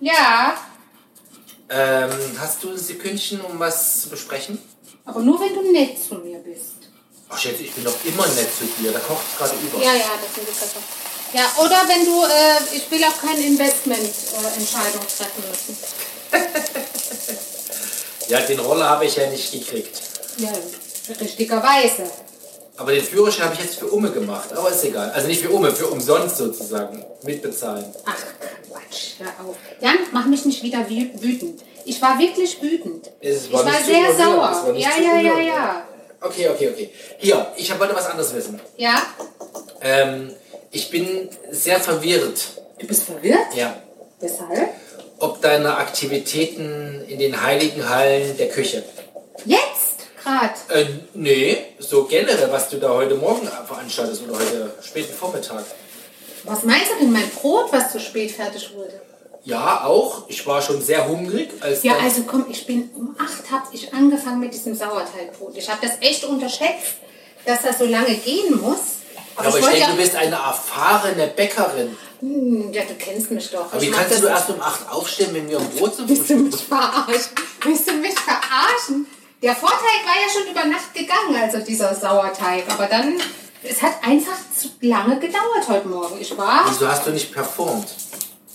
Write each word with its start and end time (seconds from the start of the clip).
Ja, 0.00 0.54
Ähm, 1.72 2.10
hast 2.40 2.64
du 2.64 2.70
ein 2.70 2.78
Sekündchen, 2.78 3.40
um 3.42 3.58
was 3.60 4.02
zu 4.02 4.08
besprechen? 4.08 4.58
aber 5.04 5.20
nur 5.20 5.40
wenn 5.40 5.54
du 5.54 5.70
nett 5.72 5.96
zu 6.02 6.16
mir 6.16 6.38
bist. 6.38 6.74
Ach 7.28 7.38
Schätze, 7.38 7.62
ich 7.62 7.72
bin 7.72 7.84
doch 7.84 7.94
immer 8.04 8.26
nett 8.26 8.48
zu 8.58 8.64
dir. 8.80 8.90
Da 8.92 8.98
kocht 8.98 9.24
es 9.32 9.38
gerade 9.38 9.54
über. 9.62 9.78
Ja, 9.84 9.92
ja, 9.94 10.10
das 10.20 10.34
sind 10.34 10.48
die 10.48 10.52
Kartoffeln. 10.52 10.84
Ja, 11.32 11.44
oder 11.62 11.88
wenn 11.88 12.04
du, 12.04 12.24
äh, 12.24 12.76
ich 12.76 12.90
will 12.90 13.04
auch 13.04 13.20
keine 13.20 13.40
Investmententscheidung 13.46 15.02
treffen 15.06 15.44
müssen. 15.48 15.76
Ja, 18.28 18.38
den 18.42 18.60
Roller 18.60 18.88
habe 18.88 19.06
ich 19.06 19.16
ja 19.16 19.28
nicht 19.28 19.50
gekriegt. 19.50 20.00
Ja, 20.36 20.52
richtigerweise. 21.20 22.08
Aber 22.80 22.92
den 22.92 23.04
Führerschein 23.04 23.44
habe 23.44 23.54
ich 23.54 23.60
jetzt 23.60 23.78
für 23.78 23.86
Umme 23.88 24.10
gemacht. 24.10 24.50
Aber 24.56 24.70
ist 24.70 24.82
egal. 24.84 25.10
Also 25.10 25.26
nicht 25.28 25.42
für 25.42 25.50
Umme, 25.50 25.70
für 25.70 25.86
umsonst 25.86 26.38
sozusagen. 26.38 27.04
Mitbezahlen. 27.22 27.84
Ach, 28.06 28.16
Quatsch, 28.68 29.18
hör 29.18 29.46
auf. 29.46 29.56
Jan, 29.80 29.98
mach 30.12 30.24
mich 30.24 30.46
nicht 30.46 30.62
wieder 30.62 30.78
wü- 30.78 31.10
wütend. 31.20 31.62
Ich 31.84 32.00
war 32.00 32.18
wirklich 32.18 32.62
wütend. 32.62 33.10
Es 33.20 33.44
ich 33.46 33.52
war 33.52 33.64
war 33.66 33.72
nicht 33.72 33.84
zu 33.84 33.90
sehr 33.90 34.14
sauer. 34.14 34.40
war 34.40 34.74
Ja, 34.74 34.90
ja, 34.98 35.20
ja, 35.20 35.40
ja. 35.40 35.82
Okay, 36.22 36.48
okay, 36.48 36.68
okay. 36.70 36.90
Hier, 37.18 37.46
ich 37.56 37.78
wollte 37.78 37.94
was 37.94 38.06
anderes 38.06 38.34
wissen. 38.34 38.58
Ja? 38.78 39.02
Ähm, 39.82 40.30
ich 40.70 40.88
bin 40.90 41.28
sehr 41.50 41.80
verwirrt. 41.80 42.40
Du 42.78 42.86
bist 42.86 43.02
verwirrt? 43.04 43.54
Ja. 43.54 43.76
Weshalb? 44.20 44.70
Ob 45.18 45.42
deine 45.42 45.76
Aktivitäten 45.76 47.04
in 47.08 47.18
den 47.18 47.42
heiligen 47.42 47.88
Hallen 47.90 48.36
der 48.38 48.48
Küche. 48.48 48.82
Jetzt? 49.44 49.60
Grad. 50.22 50.52
Äh, 50.68 50.86
nee, 51.14 51.56
so 51.78 52.04
generell, 52.04 52.50
was 52.50 52.68
du 52.68 52.78
da 52.78 52.90
heute 52.90 53.14
Morgen 53.14 53.48
veranstaltest 53.66 54.22
oder 54.22 54.38
heute 54.38 54.72
späten 54.82 55.14
Vormittag. 55.14 55.64
Was 56.44 56.62
meinst 56.64 56.92
du 56.92 57.00
denn, 57.00 57.12
mein 57.12 57.28
Brot, 57.30 57.72
was 57.72 57.92
zu 57.92 58.00
spät 58.00 58.30
fertig 58.30 58.70
wurde? 58.74 59.00
Ja, 59.44 59.84
auch. 59.84 60.24
Ich 60.28 60.46
war 60.46 60.60
schon 60.60 60.82
sehr 60.82 61.08
hungrig. 61.08 61.50
Als 61.60 61.82
Ja, 61.82 61.94
also 62.02 62.22
komm, 62.26 62.46
ich 62.50 62.66
bin 62.66 62.90
um 62.94 63.16
acht 63.18 63.50
habe 63.50 63.64
ich 63.72 63.92
angefangen 63.92 64.40
mit 64.40 64.52
diesem 64.52 64.74
Sauerteigbrot. 64.74 65.56
Ich 65.56 65.68
habe 65.70 65.86
das 65.86 65.96
echt 66.00 66.24
unterschätzt, 66.24 66.96
dass 67.46 67.62
das 67.62 67.78
so 67.78 67.86
lange 67.86 68.14
gehen 68.16 68.60
muss. 68.60 68.78
aber 69.36 69.48
ich, 69.48 69.54
wollte 69.54 69.76
denke, 69.76 69.90
du 69.92 69.96
bist 69.96 70.14
eine 70.16 70.36
erfahrene 70.36 71.26
Bäckerin. 71.28 71.96
Hm, 72.20 72.70
ja, 72.72 72.82
du 72.82 72.94
kennst 72.94 73.30
mich 73.30 73.50
doch. 73.50 73.72
Aber 73.72 73.82
Ich 73.82 73.88
wie 73.88 73.92
kannst 73.92 74.22
du 74.22 74.26
erst 74.26 74.50
um 74.50 74.60
8 74.60 74.90
aufstehen, 74.92 75.30
wenn 75.32 75.48
wir 75.48 75.58
ein 75.58 75.70
Brot 75.70 75.96
zum 75.96 76.06
Willst 76.06 76.28
du 76.28 76.36
Frühstück 76.36 76.52
mich 76.52 76.62
verarschen? 76.62 77.32
Willst 77.62 77.88
du 77.88 77.92
mich 77.94 78.14
verarschen? 78.14 79.06
Der 79.42 79.54
Vorteig 79.54 80.04
war 80.04 80.14
ja 80.20 80.28
schon 80.30 80.50
über 80.50 80.64
Nacht 80.66 80.92
gegangen, 80.92 81.34
also 81.40 81.58
dieser 81.64 81.94
Sauerteig. 81.94 82.64
Aber 82.68 82.86
dann, 82.86 83.14
es 83.62 83.80
hat 83.82 83.94
einfach 84.02 84.36
zu 84.54 84.68
lange 84.82 85.18
gedauert 85.18 85.66
heute 85.68 85.88
Morgen. 85.88 86.20
Ich 86.20 86.36
war, 86.36 86.64
Wieso 86.68 86.86
hast 86.88 87.06
du 87.06 87.10
nicht 87.10 87.32
performt? 87.32 87.88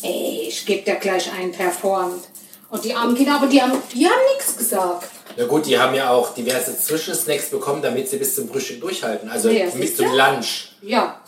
ey, 0.03 0.45
ich 0.49 0.65
gebe 0.65 0.83
dir 0.83 0.95
gleich 0.95 1.31
einen 1.31 1.51
performt. 1.51 2.25
Und 2.69 2.83
die 2.83 2.93
armen 2.93 3.15
Kinder, 3.15 3.35
aber 3.35 3.47
die 3.47 3.61
haben, 3.61 3.73
die 3.93 4.05
haben 4.05 4.19
nichts 4.35 4.57
gesagt. 4.57 5.09
Na 5.37 5.45
gut, 5.45 5.65
die 5.65 5.77
haben 5.77 5.95
ja 5.95 6.11
auch 6.11 6.33
diverse 6.33 6.77
Zwischensnacks 6.77 7.49
bekommen, 7.49 7.81
damit 7.81 8.09
sie 8.09 8.17
bis 8.17 8.35
zum 8.35 8.47
Frühstück 8.49 8.81
durchhalten. 8.81 9.29
Also 9.29 9.49
Ja, 9.49 9.65
bis 9.67 9.95
zum? 9.95 10.07
Lunch. 10.13 10.69
Ja, 10.81 11.19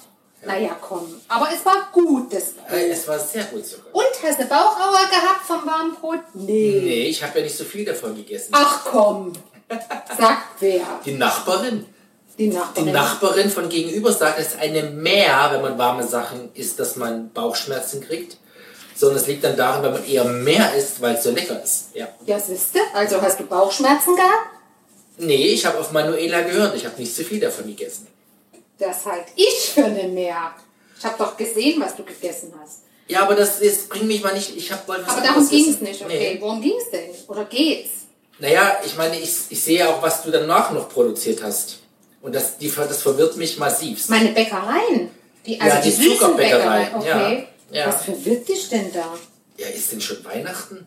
naja, 0.48 0.76
komm. 0.81 1.16
Aber 1.28 1.50
es 1.53 1.66
war 1.66 1.90
gut, 1.92 2.34
das 2.34 2.53
Äh, 2.72 2.90
Es 2.90 3.08
war 3.08 3.20
sehr 3.20 3.44
gut 3.45 3.66
sogar. 3.66 3.94
Und 3.94 4.06
hast 4.23 4.40
du 4.40 4.45
Bauchauer 4.45 5.08
gehabt 5.09 5.45
vom 5.45 5.66
warmen 5.66 5.95
Brot? 5.95 6.20
Nee. 6.34 6.81
Nee, 6.84 7.04
ich 7.09 7.22
habe 7.23 7.39
ja 7.39 7.44
nicht 7.45 7.58
so 7.58 7.64
viel 7.64 7.86
davon 7.86 8.16
gegessen. 8.16 8.50
Ach 8.54 8.86
komm. 8.86 9.34
Sagt 10.17 10.44
wer? 10.62 10.81
Die 11.06 11.12
Nachbarin. 11.14 11.86
Die 12.38 12.50
Die 12.50 12.56
Nachbarin. 12.56 12.92
Nachbarin 12.94 13.50
von 13.50 13.67
gegenüber 13.70 14.12
sagt, 14.14 14.39
es 14.39 14.48
ist 14.50 14.59
eine 14.59 14.84
Mehr, 14.84 15.50
wenn 15.52 15.62
man 15.62 15.78
warme 15.78 16.08
Sachen 16.08 16.50
isst, 16.54 16.80
dass 16.80 16.95
man 16.95 17.32
Bauchschmerzen 17.34 18.02
kriegt. 18.02 18.38
Sondern 18.95 19.17
es 19.20 19.28
liegt 19.28 19.44
dann 19.44 19.56
daran, 19.56 19.84
wenn 19.84 19.94
man 19.94 20.06
eher 20.08 20.23
mehr 20.23 20.73
isst, 20.76 21.02
weil 21.02 21.16
es 21.16 21.23
so 21.23 21.32
lecker 21.32 21.61
ist. 21.61 21.89
Ja. 21.94 22.08
ja, 22.26 22.39
siehste, 22.39 22.80
also 22.94 23.21
hast 23.21 23.39
du 23.39 23.44
Bauchschmerzen 23.45 24.16
gehabt? 24.16 24.50
Nee, 25.20 25.48
ich 25.48 25.66
habe 25.66 25.80
auf 25.80 25.92
Manuela 25.92 26.42
gehört. 26.42 26.76
Ich 26.76 26.86
habe 26.86 26.95
nicht 27.00 27.16
so 27.16 27.23
viel 27.23 27.39
davon 27.39 27.66
gegessen. 27.67 28.08
Das 28.80 29.05
halt 29.05 29.26
ich 29.36 29.71
für 29.73 29.86
eine 29.86 30.04
mehr. 30.08 30.54
Ich 30.98 31.05
habe 31.05 31.15
doch 31.17 31.38
gesehen, 31.38 31.82
was 31.82 31.95
du 31.95 32.04
gegessen 32.04 32.54
hast. 32.61 32.82
Ja, 33.08 33.23
aber 33.23 33.36
das 33.36 33.60
ist, 33.61 33.89
bringt 33.89 34.08
mich 34.08 34.21
mal 34.21 34.33
nicht. 34.33 34.55
Ich 34.55 34.71
habe 34.71 34.82
wollte 34.88 35.05
was 35.05 35.14
Aber 35.14 35.21
darum 35.26 35.48
ging 35.48 35.70
es 35.70 35.80
nicht, 35.82 36.02
okay. 36.04 36.33
Nee. 36.33 36.42
Worum 36.42 36.61
ging 36.61 36.73
es 36.77 36.89
denn? 36.92 37.10
Oder 37.27 37.45
geht's? 37.45 37.89
Naja, 38.39 38.80
ich 38.86 38.95
meine, 38.98 39.17
ich, 39.20 39.33
ich 39.49 39.61
sehe 39.61 39.88
auch, 39.88 40.02
was 40.02 40.23
du 40.23 40.32
danach 40.32 40.71
noch 40.71 40.89
produziert 40.89 41.42
hast. 41.42 41.80
Und 42.21 42.36
das, 42.36 42.58
die, 42.58 42.70
das 42.70 43.02
verwirrt 43.02 43.38
mich 43.38 43.58
massivst. 43.58 44.10
Meine 44.10 44.30
Bäckereien. 44.30 45.09
Die, 45.45 45.59
also 45.59 45.77
Ja, 45.77 45.82
die 45.82 45.92
die, 45.92 46.09
Zuckerbäckerei. 46.09 46.92
Okay. 46.95 47.48
ja, 47.71 47.80
ja. 47.80 47.88
Was 47.88 48.04
verwirrt 48.04 48.48
dich 48.49 48.67
denn 48.70 48.92
da? 48.94 49.14
Ja, 49.58 49.67
ist 49.67 49.92
denn 49.92 50.02
schon 50.02 50.23
Weihnachten? 50.26 50.86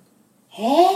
Hä? 0.51 0.87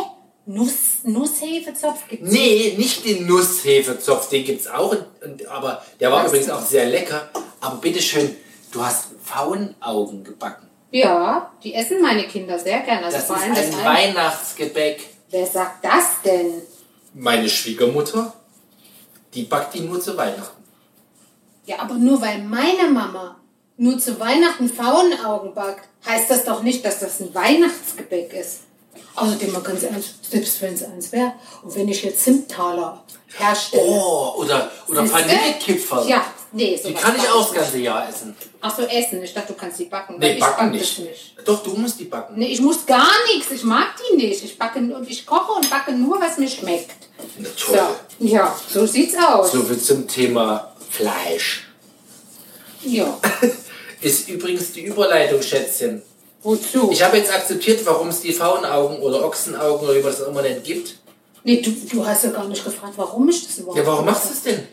Nuss, 0.46 1.04
Nusshefezopf 1.04 2.06
gibt's? 2.08 2.30
Nee, 2.30 2.74
nicht 2.76 3.04
den 3.06 3.26
Nusshefezopf, 3.26 4.28
den 4.28 4.44
gibt's 4.44 4.66
auch. 4.66 4.90
Und, 4.92 5.04
und, 5.24 5.46
aber 5.48 5.82
der 6.00 6.12
war 6.12 6.26
übrigens 6.26 6.50
auch 6.50 6.64
sehr 6.64 6.86
lecker. 6.86 7.30
Aber 7.60 7.76
bitteschön, 7.76 8.36
du 8.70 8.84
hast 8.84 9.06
Pfauenaugen 9.24 10.22
gebacken. 10.24 10.68
Ja, 10.90 11.50
die 11.62 11.74
essen 11.74 12.00
meine 12.00 12.24
Kinder 12.28 12.58
sehr 12.58 12.80
gerne. 12.80 13.06
Also 13.06 13.16
Das 13.16 13.26
vor 13.26 13.36
ist 13.36 13.42
allem 13.42 13.54
das 13.54 13.66
ein 13.66 13.74
eine. 13.74 13.84
Weihnachtsgebäck. 13.84 15.00
Wer 15.30 15.46
sagt 15.46 15.84
das 15.84 16.04
denn? 16.24 16.62
Meine 17.14 17.48
Schwiegermutter, 17.48 18.32
die 19.32 19.44
backt 19.44 19.74
die 19.74 19.80
nur 19.80 20.00
zu 20.00 20.16
Weihnachten. 20.16 20.62
Ja, 21.66 21.78
aber 21.80 21.94
nur 21.94 22.20
weil 22.20 22.42
meine 22.42 22.90
Mama 22.90 23.40
nur 23.76 23.98
zu 23.98 24.20
Weihnachten 24.20 24.68
Pfauenaugen 24.68 25.54
backt, 25.54 25.88
heißt 26.06 26.30
das 26.30 26.44
doch 26.44 26.62
nicht, 26.62 26.84
dass 26.84 27.00
das 27.00 27.20
ein 27.20 27.34
Weihnachtsgebäck 27.34 28.32
ist. 28.34 28.60
Außerdem 29.16 29.52
mal 29.52 29.62
ganz 29.62 29.82
ernst, 29.84 30.28
selbst 30.28 30.60
wenn 30.62 30.74
es 30.74 30.82
eins 30.82 31.12
wäre, 31.12 31.32
und 31.62 31.74
wenn 31.76 31.88
ich 31.88 32.02
jetzt 32.02 32.24
Zimttaler 32.24 33.04
herstelle. 33.38 33.82
Oh, 33.86 34.34
oder, 34.38 34.70
oder? 34.88 35.10
Vanillekipferl. 35.10 36.08
Ja, 36.08 36.24
nee, 36.52 36.76
Die 36.76 36.88
sowas 36.88 37.02
kann 37.02 37.16
ich 37.16 37.28
auch 37.28 37.44
das 37.46 37.54
ganze 37.54 37.78
Jahr 37.78 38.08
essen. 38.08 38.36
Ach 38.60 38.76
so, 38.76 38.82
essen. 38.82 39.22
Ich 39.22 39.32
dachte, 39.32 39.52
du 39.52 39.58
kannst 39.58 39.78
die 39.78 39.84
backen. 39.84 40.16
Nee, 40.18 40.26
weil 40.26 40.34
ich 40.34 40.40
backen 40.40 40.70
back 40.70 40.80
nicht. 40.80 40.98
nicht. 40.98 41.34
Doch, 41.44 41.62
du 41.62 41.74
musst 41.74 42.00
die 42.00 42.04
backen. 42.04 42.34
Nee, 42.36 42.46
ich 42.48 42.60
muss 42.60 42.84
gar 42.86 43.10
nichts. 43.32 43.52
Ich 43.52 43.62
mag 43.62 43.94
die 44.10 44.16
nicht. 44.16 44.42
Ich 44.42 44.58
backe 44.58 44.78
und 44.78 45.08
ich 45.08 45.24
koche 45.24 45.52
und 45.52 45.68
backe 45.70 45.92
nur, 45.92 46.20
was 46.20 46.38
mir 46.38 46.48
schmeckt. 46.48 46.96
Na 47.38 47.48
toll. 47.56 47.80
So. 48.18 48.26
Ja, 48.26 48.56
so 48.68 48.86
sieht's 48.86 49.16
aus. 49.16 49.52
So 49.52 49.62
viel 49.62 49.80
zum 49.80 50.08
Thema 50.08 50.72
Fleisch. 50.90 51.68
Ja. 52.82 53.18
Ist 54.00 54.28
übrigens 54.28 54.72
die 54.72 54.82
Überleitung, 54.82 55.40
Schätzchen. 55.40 56.02
Wozu? 56.44 56.90
Ich 56.92 57.02
habe 57.02 57.16
jetzt 57.16 57.32
akzeptiert, 57.32 57.84
warum 57.86 58.08
es 58.08 58.20
die 58.20 58.32
Faunaugen 58.32 58.98
oder 58.98 59.24
Ochsenaugen 59.24 59.86
oder 59.88 59.96
wie 59.96 60.02
man 60.02 60.12
das 60.12 60.22
auch 60.22 60.28
immer 60.28 60.42
nennt 60.42 60.62
gibt. 60.62 60.98
nee, 61.42 61.60
du, 61.62 61.72
du 61.72 62.06
hast 62.06 62.24
ja 62.24 62.30
gar 62.30 62.46
nicht 62.46 62.64
gefragt, 62.64 62.92
warum 62.96 63.28
ich 63.28 63.46
das 63.46 63.58
überhaupt 63.58 63.78
Ja, 63.78 63.86
warum 63.86 64.04
machst 64.04 64.26
du 64.26 64.32
es 64.34 64.42
denn? 64.42 64.68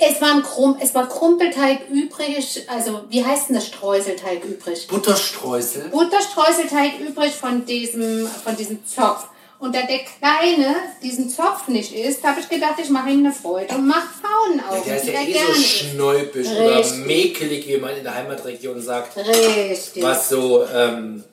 Es 0.00 0.20
war, 0.20 0.32
ein 0.32 0.42
Krumm, 0.44 0.76
es 0.80 0.94
war 0.94 1.08
Krumpelteig 1.08 1.88
übrig, 1.90 2.64
also 2.68 3.00
wie 3.08 3.24
heißt 3.24 3.48
denn 3.48 3.56
das 3.56 3.66
Streuselteig 3.66 4.44
übrig? 4.44 4.86
Butterstreusel. 4.86 5.88
Butterstreuselteig 5.88 7.00
übrig 7.00 7.32
von 7.32 7.64
diesem, 7.64 8.28
von 8.28 8.56
diesem 8.56 8.86
Zopf. 8.86 9.24
Und 9.60 9.74
da 9.74 9.82
der 9.82 10.00
Kleine 10.00 10.76
diesen 11.02 11.28
Zopf 11.28 11.66
nicht 11.66 11.92
isst, 11.92 12.22
habe 12.22 12.38
ich 12.40 12.48
gedacht, 12.48 12.74
ich 12.80 12.90
mache 12.90 13.10
ihm 13.10 13.26
eine 13.26 13.32
Freude 13.32 13.74
und 13.74 13.88
mache 13.88 14.06
Pfauenaugen, 14.06 14.84
Der 14.86 14.96
ist 14.96 15.06
ja 15.06 15.20
eh 15.20 15.32
gerne 15.32 15.54
so 15.54 15.62
schnäupisch 15.62 16.46
oder 16.46 16.84
mäkelig, 17.04 17.66
wie 17.66 17.76
man 17.78 17.96
in 17.96 18.04
der 18.04 18.14
Heimatregion 18.14 18.80
sagt. 18.80 19.16
Richtig. 19.16 20.02
Was 20.02 20.28
so, 20.28 20.64
ähm, 20.64 21.24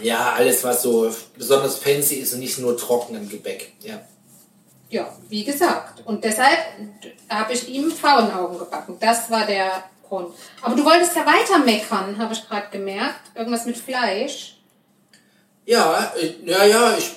ja, 0.00 0.32
alles 0.32 0.64
was 0.64 0.82
so 0.82 1.14
besonders 1.36 1.78
fancy 1.78 2.16
ist 2.16 2.34
und 2.34 2.40
nicht 2.40 2.58
nur 2.58 2.76
trocken 2.76 3.14
im 3.14 3.28
Gebäck. 3.28 3.72
Ja. 3.82 4.00
Ja, 4.88 5.16
wie 5.28 5.44
gesagt. 5.44 6.02
Und 6.04 6.24
deshalb 6.24 6.58
habe 7.28 7.52
ich 7.52 7.68
ihm 7.68 7.92
Pfauenaugen 7.92 8.58
gebacken. 8.58 8.96
Das 8.98 9.30
war 9.30 9.46
der 9.46 9.84
Grund. 10.08 10.34
Aber 10.60 10.74
du 10.74 10.84
wolltest 10.84 11.14
ja 11.14 11.24
weiter 11.24 11.64
meckern, 11.64 12.18
habe 12.18 12.34
ich 12.34 12.48
gerade 12.48 12.66
gemerkt. 12.72 13.30
Irgendwas 13.36 13.66
mit 13.66 13.76
Fleisch. 13.76 14.56
Ja, 15.64 16.12
äh, 16.20 16.34
ja, 16.44 16.64
ja, 16.64 16.96
ich, 16.98 17.12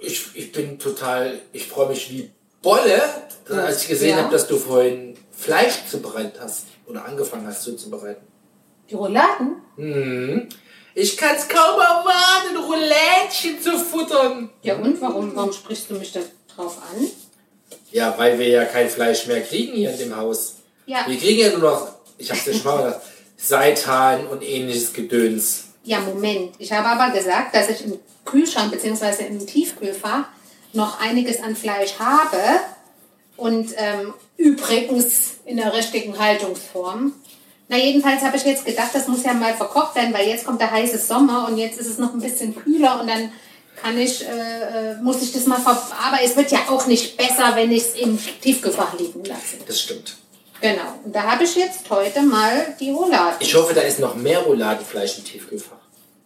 ich, 0.00 0.26
ich 0.34 0.52
bin 0.52 0.78
total, 0.78 1.40
ich 1.52 1.66
freue 1.68 1.88
mich 1.88 2.10
wie 2.10 2.30
Bolle, 2.62 3.02
als 3.48 3.82
ich 3.82 3.88
gesehen 3.88 4.16
Ja. 4.16 4.24
habe, 4.24 4.32
dass 4.32 4.46
du 4.46 4.56
vorhin 4.56 5.16
Fleisch 5.30 5.74
zubereitet 5.90 6.34
hast 6.40 6.66
oder 6.86 7.04
angefangen 7.04 7.46
hast 7.46 7.62
zuzubereiten. 7.62 8.26
Die 8.90 8.94
Rouladen? 8.94 9.56
Mhm. 9.76 10.48
Ich 10.94 11.16
kann 11.16 11.36
es 11.36 11.48
kaum 11.48 11.80
erwarten, 11.80 12.56
Roulätchen 12.56 13.60
zu 13.62 13.78
futtern. 13.78 14.50
Ja 14.62 14.76
und? 14.76 15.00
Warum, 15.00 15.34
warum 15.36 15.52
sprichst 15.52 15.88
du 15.90 15.94
mich 15.94 16.12
da 16.12 16.20
drauf 16.54 16.78
an? 16.92 17.06
Ja, 17.92 18.14
weil 18.18 18.38
wir 18.38 18.48
ja 18.48 18.64
kein 18.64 18.88
Fleisch 18.90 19.26
mehr 19.26 19.40
kriegen 19.42 19.72
hier 19.74 19.92
in 19.92 19.98
dem 19.98 20.16
Haus. 20.16 20.56
Ja. 20.86 21.04
Wir 21.06 21.16
kriegen 21.16 21.40
ja 21.40 21.50
nur 21.50 21.70
noch, 21.70 21.88
ich 22.18 22.30
hab's 22.30 22.44
dir 22.44 22.52
schon 22.54 22.64
mal 22.64 22.82
gesagt, 22.84 23.06
Seitan 23.36 24.26
und 24.26 24.42
ähnliches 24.42 24.92
Gedöns. 24.92 25.64
Ja, 25.84 26.00
Moment. 26.00 26.54
Ich 26.58 26.72
habe 26.72 26.88
aber 26.88 27.16
gesagt, 27.16 27.54
dass 27.54 27.70
ich 27.70 27.84
im 27.84 27.98
Kühlschrank 28.24 28.70
bzw. 28.70 29.26
im 29.26 29.46
Tiefkühlfach 29.46 30.24
noch 30.72 31.00
einiges 31.00 31.42
an 31.42 31.56
Fleisch 31.56 31.98
habe. 31.98 32.38
Und 33.36 33.74
ähm, 33.76 34.12
übrigens 34.36 35.38
in 35.46 35.56
der 35.56 35.72
richtigen 35.72 36.18
Haltungsform. 36.18 37.14
Na, 37.68 37.76
jedenfalls 37.78 38.22
habe 38.22 38.36
ich 38.36 38.44
jetzt 38.44 38.66
gedacht, 38.66 38.90
das 38.92 39.08
muss 39.08 39.24
ja 39.24 39.32
mal 39.32 39.54
verkocht 39.54 39.94
werden, 39.94 40.12
weil 40.12 40.28
jetzt 40.28 40.44
kommt 40.44 40.60
der 40.60 40.70
heiße 40.70 40.98
Sommer 40.98 41.46
und 41.48 41.56
jetzt 41.56 41.78
ist 41.78 41.86
es 41.86 41.98
noch 41.98 42.12
ein 42.12 42.20
bisschen 42.20 42.54
kühler 42.54 43.00
und 43.00 43.06
dann 43.06 43.32
kann 43.80 43.96
ich, 43.96 44.26
äh, 44.26 44.90
äh 44.92 44.96
muss 45.00 45.22
ich 45.22 45.32
das 45.32 45.46
mal 45.46 45.60
ver... 45.60 45.80
Aber 46.04 46.22
es 46.22 46.36
wird 46.36 46.50
ja 46.50 46.58
auch 46.68 46.86
nicht 46.86 47.16
besser, 47.16 47.54
wenn 47.54 47.70
ich 47.72 47.82
es 47.82 47.94
im 47.94 48.18
Tiefkühlfach 48.42 48.98
liegen 48.98 49.24
lasse. 49.24 49.56
Das 49.66 49.80
stimmt. 49.80 50.16
Genau. 50.60 50.82
Und 51.04 51.14
da 51.14 51.22
habe 51.22 51.44
ich 51.44 51.54
jetzt 51.56 51.88
heute 51.90 52.22
mal 52.22 52.74
die 52.78 52.90
Rouladen. 52.90 53.36
Ich 53.40 53.54
hoffe, 53.54 53.72
da 53.74 53.80
ist 53.82 53.98
noch 53.98 54.14
mehr 54.14 54.40
Rouladenfleisch 54.40 55.18
im 55.18 55.24
Tiefkühlfach. 55.24 55.76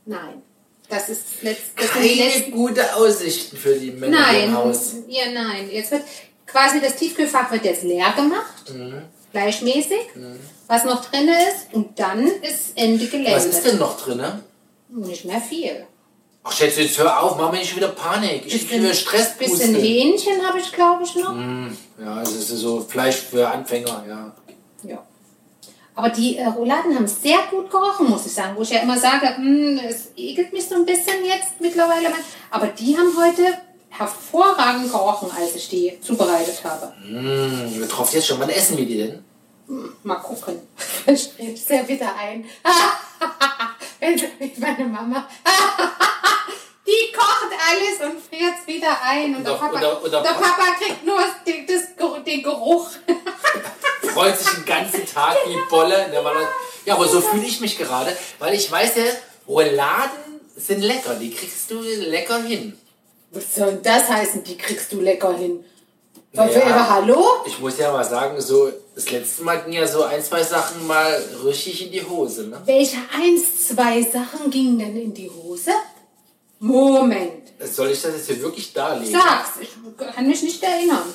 Nein. 0.06 0.42
Das 0.88 1.08
ist 1.08 1.42
letzt, 1.42 1.62
das 1.76 1.90
Keine 1.90 2.50
gute 2.50 2.94
Aussichten 2.94 3.56
für 3.56 3.74
die 3.74 3.90
Männer 3.90 4.20
Nein, 4.20 4.44
im 4.44 4.56
Haus. 4.56 4.92
ja, 5.08 5.30
nein. 5.32 5.70
Jetzt 5.70 5.90
wird 5.92 6.02
quasi 6.46 6.80
das 6.80 6.96
Tiefkühlfach 6.96 7.50
wird 7.50 7.64
jetzt 7.64 7.84
leer 7.84 8.12
gemacht, 8.14 8.70
Mhm. 8.70 9.02
gleichmäßig, 9.32 10.00
was 10.66 10.84
noch 10.84 11.04
drin 11.06 11.28
ist, 11.28 11.72
und 11.72 11.98
dann 11.98 12.26
ist 12.26 12.72
Ende 12.76 13.06
Gelände. 13.06 13.32
Was 13.32 13.46
ist 13.46 13.64
denn 13.64 13.78
noch 13.78 13.98
drin? 13.98 14.22
Nicht 14.90 15.24
mehr 15.24 15.40
viel. 15.40 15.86
Ach, 16.46 16.52
Schätze, 16.52 16.82
jetzt 16.82 16.98
hör 16.98 17.22
auf, 17.22 17.38
mach 17.38 17.50
mir 17.50 17.58
nicht 17.58 17.74
wieder 17.74 17.88
Panik. 17.88 18.42
Ich 18.46 18.68
kriege 18.68 18.82
wieder 18.84 18.92
Stresspuste. 18.94 19.56
Bisschen 19.56 19.74
Hähnchen 19.76 20.46
habe 20.46 20.58
ich, 20.60 20.70
glaube 20.72 21.02
ich, 21.02 21.14
noch. 21.16 21.34
Ja, 21.98 22.20
es 22.20 22.32
ist 22.32 22.48
so 22.48 22.80
Fleisch 22.82 23.16
für 23.16 23.48
Anfänger, 23.48 24.04
ja. 24.06 24.32
Ja. 24.82 25.02
Aber 25.94 26.10
die 26.10 26.36
äh, 26.36 26.46
Rouladen 26.46 26.94
haben 26.94 27.06
sehr 27.06 27.38
gut 27.50 27.70
gerochen, 27.70 28.10
muss 28.10 28.26
ich 28.26 28.32
sagen. 28.32 28.54
Wo 28.56 28.62
ich 28.62 28.70
ja 28.70 28.80
immer 28.80 28.98
sage, 28.98 29.36
"Hm, 29.36 29.80
es 29.88 30.08
ekelt 30.16 30.52
mich 30.52 30.66
so 30.66 30.74
ein 30.74 30.84
bisschen 30.84 31.24
jetzt 31.24 31.60
mittlerweile. 31.60 32.08
Aber 32.50 32.66
die 32.66 32.96
haben 32.98 33.12
heute 33.16 33.42
hervorragend 33.88 34.90
gerochen, 34.90 35.30
als 35.38 35.54
ich 35.54 35.68
die 35.68 35.98
zubereitet 36.00 36.62
habe. 36.64 36.92
Mmh, 37.06 37.78
wir 37.78 37.86
drauf 37.86 38.12
jetzt 38.12 38.26
schon. 38.26 38.40
Wann 38.40 38.50
essen 38.50 38.76
wir 38.76 38.84
die 38.86 38.98
denn? 38.98 39.24
Mal 40.02 40.16
gucken. 40.16 40.56
Ich 41.06 41.30
es 41.38 41.68
ja 41.68 41.86
wieder 41.88 42.14
ein. 42.16 42.44
Meine 44.58 44.84
Mama. 44.84 45.28
Die 46.86 47.12
kocht 47.16 47.50
alles 47.70 48.12
und 48.12 48.20
friert 48.22 48.54
es 48.60 48.66
wieder 48.66 49.00
ein. 49.02 49.34
Und 49.36 49.44
der 49.44 49.52
Oder- 49.54 49.60
Papa, 49.60 49.78
oder- 49.78 50.02
oder- 50.04 50.22
der 50.22 50.30
Papa 50.30 50.64
kriegt 50.78 51.04
nur 51.04 51.16
das, 51.18 51.30
das, 51.66 52.24
den 52.24 52.42
Geruch. 52.42 52.88
Freut 54.12 54.38
sich 54.38 54.50
den 54.52 54.64
ganzen 54.66 55.06
Tag 55.06 55.36
wie 55.46 55.56
Bolle. 55.70 56.08
Der 56.12 56.20
Mann- 56.22 56.36
Ja, 56.84 56.94
aber 56.94 57.08
so 57.08 57.20
fühle 57.22 57.44
ich 57.46 57.60
mich 57.60 57.78
gerade, 57.78 58.14
weil 58.38 58.54
ich 58.54 58.70
weiß 58.70 58.96
ja, 58.96 59.04
Rouladen 59.48 60.40
sind 60.56 60.82
lecker. 60.82 61.14
Die 61.14 61.32
kriegst 61.32 61.70
du 61.70 61.80
lecker 61.80 62.42
hin. 62.42 62.78
Was 63.30 63.54
soll 63.54 63.72
denn 63.72 63.82
das 63.82 64.08
heißen? 64.08 64.44
Die 64.44 64.56
kriegst 64.58 64.92
du 64.92 65.00
lecker 65.00 65.34
hin. 65.36 65.64
Naja. 66.34 66.88
Hallo? 66.90 67.24
Ich 67.46 67.60
muss 67.60 67.78
ja 67.78 67.92
mal 67.92 68.04
sagen, 68.04 68.40
so 68.40 68.70
das 68.94 69.08
letzte 69.10 69.44
Mal 69.44 69.62
ging 69.62 69.74
ja 69.74 69.86
so 69.86 70.02
ein, 70.02 70.22
zwei 70.22 70.42
Sachen 70.42 70.84
mal 70.84 71.22
richtig 71.44 71.86
in 71.86 71.92
die 71.92 72.04
Hose. 72.04 72.48
Ne? 72.48 72.60
Welche 72.64 72.96
eins, 73.16 73.68
zwei 73.68 74.02
Sachen 74.02 74.50
gingen 74.50 74.78
denn 74.80 74.96
in 74.96 75.14
die 75.14 75.30
Hose? 75.30 75.70
Moment. 76.58 77.52
Soll 77.60 77.90
ich 77.90 78.02
das 78.02 78.14
jetzt 78.14 78.26
hier 78.26 78.42
wirklich 78.42 78.72
darlegen? 78.72 79.12
Sag's, 79.12 79.50
ich 79.60 79.70
kann 80.14 80.26
mich 80.26 80.42
nicht 80.42 80.60
erinnern. 80.62 81.14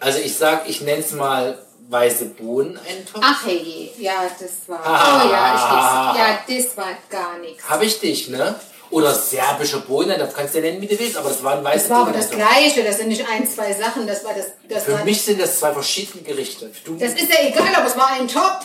Also 0.00 0.18
ich 0.20 0.34
sag, 0.34 0.66
ich 0.68 0.80
nenne 0.80 1.00
es 1.00 1.12
mal 1.12 1.58
weiße 1.90 2.26
Bohneneintopf. 2.26 3.22
Ach 3.22 3.44
hey, 3.44 3.92
ja, 3.98 4.30
das 4.38 4.66
war. 4.66 4.80
Ah. 4.82 5.24
Oh 5.24 5.30
ja, 5.30 5.54
ich. 5.54 6.18
Ja, 6.18 6.60
das 6.60 6.76
war 6.76 6.88
gar 7.10 7.38
nichts. 7.38 7.68
Habe 7.68 7.84
ich 7.84 8.00
dich, 8.00 8.28
ne? 8.28 8.54
Oder 8.90 9.14
serbische 9.14 9.80
Bohneneintopf, 9.80 10.34
kannst 10.34 10.54
du 10.54 10.58
ja 10.58 10.64
nennen, 10.64 10.80
wie 10.80 10.86
du 10.86 10.98
willst, 10.98 11.16
aber 11.16 11.28
das 11.28 11.42
waren 11.44 11.62
weiße 11.62 11.88
Das 11.88 11.90
war 11.90 12.06
aber 12.06 12.12
das. 12.12 12.30
Gleiche, 12.30 12.82
das 12.84 12.96
sind 12.98 13.08
nicht 13.08 13.24
ein, 13.28 13.46
zwei 13.46 13.72
Sachen, 13.74 14.06
das 14.06 14.24
war 14.24 14.32
das. 14.34 14.46
Das, 14.68 14.84
Für 14.84 14.92
war, 14.94 15.04
mich 15.04 15.20
sind 15.22 15.40
das 15.40 15.58
zwei 15.58 15.72
verschiedene 15.72 16.22
Gerichte. 16.22 16.70
Du, 16.84 16.96
das 16.96 17.12
ist 17.12 17.28
ja 17.28 17.46
egal, 17.46 17.74
aber 17.74 17.86
es 17.86 17.96
war 17.96 18.08
ein 18.12 18.26
Topf 18.26 18.64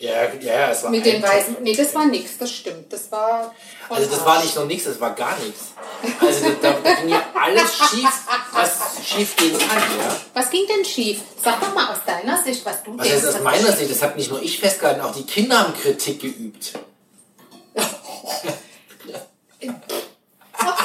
ja, 0.00 0.32
ja, 0.40 0.70
es 0.70 0.84
war 0.84 0.90
mit 0.90 1.04
den 1.04 1.20
weißen. 1.20 1.56
Nee, 1.60 1.74
das 1.74 1.92
war 1.92 2.06
nichts, 2.06 2.38
das 2.38 2.52
stimmt. 2.52 2.92
Das 2.92 3.10
war. 3.10 3.52
Also 3.88 4.08
das 4.08 4.24
war 4.24 4.40
nicht 4.40 4.54
noch 4.54 4.66
nichts, 4.66 4.84
das 4.84 5.00
war 5.00 5.12
gar 5.12 5.36
nichts. 5.40 5.72
Also 6.20 6.50
da, 6.62 6.70
da 6.72 6.94
ging 6.94 7.08
ja 7.08 7.24
alles 7.34 7.74
schief, 7.74 8.08
was 8.52 8.78
schief 9.04 9.34
gehen 9.34 9.58
kann, 9.58 9.82
ja. 9.98 10.16
Was 10.34 10.50
ging 10.50 10.66
denn 10.68 10.84
schief? 10.84 11.22
Sag 11.42 11.60
doch 11.60 11.74
mal 11.74 11.90
aus 11.90 11.98
deiner 12.06 12.40
Sicht, 12.44 12.64
was 12.64 12.84
du 12.84 12.96
Was 12.96 13.08
denkst. 13.08 13.16
heißt 13.16 13.26
aus 13.28 13.34
was 13.34 13.42
meiner 13.42 13.72
Sicht? 13.72 13.90
Das 13.90 14.02
hat 14.02 14.16
nicht 14.16 14.30
nur 14.30 14.40
ich 14.40 14.60
festgehalten, 14.60 15.00
auch 15.00 15.12
die 15.12 15.26
Kinder 15.26 15.58
haben 15.58 15.74
Kritik 15.74 16.20
geübt. 16.20 16.74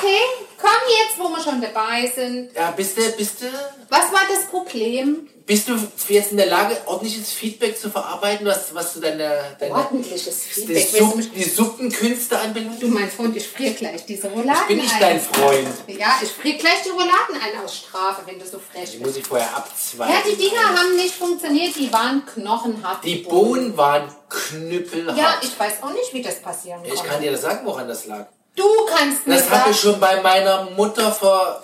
Okay, 0.04 0.46
komm 0.60 0.70
jetzt, 0.90 1.18
wo 1.20 1.30
wir 1.30 1.42
schon 1.42 1.62
dabei 1.62 2.12
sind. 2.14 2.54
Ja, 2.56 2.72
bist 2.72 2.98
du, 2.98 3.10
bist 3.14 3.42
du, 3.42 3.46
Was 3.90 4.12
war 4.12 4.22
das 4.34 4.46
Problem? 4.48 5.30
bist 5.46 5.68
du 5.68 5.74
jetzt 6.08 6.32
in 6.32 6.38
der 6.38 6.46
Lage, 6.46 6.78
ordentliches 6.86 7.34
Feedback 7.34 7.78
zu 7.78 7.90
verarbeiten, 7.90 8.46
was, 8.48 8.74
was 8.74 8.94
du 8.94 9.02
deine, 9.02 9.44
deine 9.60 9.74
Ordentliches 9.76 10.42
die, 10.44 10.50
Feedback. 10.62 10.76
Willst 10.76 10.94
du 10.94 11.06
Supp, 11.06 11.16
mich- 11.18 11.32
die 11.34 11.44
Suppenkünste 11.44 12.40
anbelangt? 12.40 12.82
Du, 12.82 12.88
mein 12.88 13.12
Freund, 13.12 13.36
ich 13.36 13.46
friere 13.50 13.74
gleich 13.74 14.06
diese 14.06 14.30
Rouladen 14.30 14.62
Ich 14.62 14.68
bin 14.68 14.78
nicht 14.78 14.94
ein. 14.94 15.00
dein 15.02 15.20
Freund. 15.20 15.68
Ja, 15.88 16.18
ich 16.22 16.30
friere 16.32 16.58
gleich 16.58 16.82
die 16.86 16.90
Rouladen 16.92 17.36
ein 17.44 17.62
aus 17.64 17.76
Strafe, 17.76 18.22
wenn 18.26 18.40
du 18.40 18.46
so 18.46 18.58
frech 18.60 18.92
Die 18.92 18.98
bist. 18.98 19.06
muss 19.06 19.18
ich 19.18 19.26
vorher 19.28 19.54
abzweigen. 19.56 20.14
Ja, 20.16 20.22
die 20.32 20.38
Dinger 20.38 20.80
haben 20.80 20.96
nicht 20.96 21.14
funktioniert, 21.16 21.76
die 21.78 21.92
waren 21.92 22.26
knochenhart. 22.26 23.04
Die 23.04 23.16
Bohnen 23.18 23.76
waren 23.76 24.14
knüppelhart. 24.30 25.18
Ja, 25.18 25.36
ich 25.42 25.60
weiß 25.60 25.74
auch 25.84 25.92
nicht, 25.92 26.14
wie 26.14 26.22
das 26.22 26.42
passieren 26.42 26.86
ich 26.86 26.94
konnte. 26.96 27.08
kann 27.10 27.22
dir 27.22 27.32
das 27.34 27.42
sagen, 27.42 27.66
woran 27.66 27.88
das 27.90 28.06
lag. 28.06 28.28
Du 28.56 28.64
kannst 28.96 29.26
mir 29.28 29.36
Das 29.36 29.50
habe 29.50 29.72
ich 29.72 29.80
schon 29.80 30.00
bei 30.00 30.22
meiner 30.22 30.70
Mutter 30.72 31.12
vor 31.12 31.62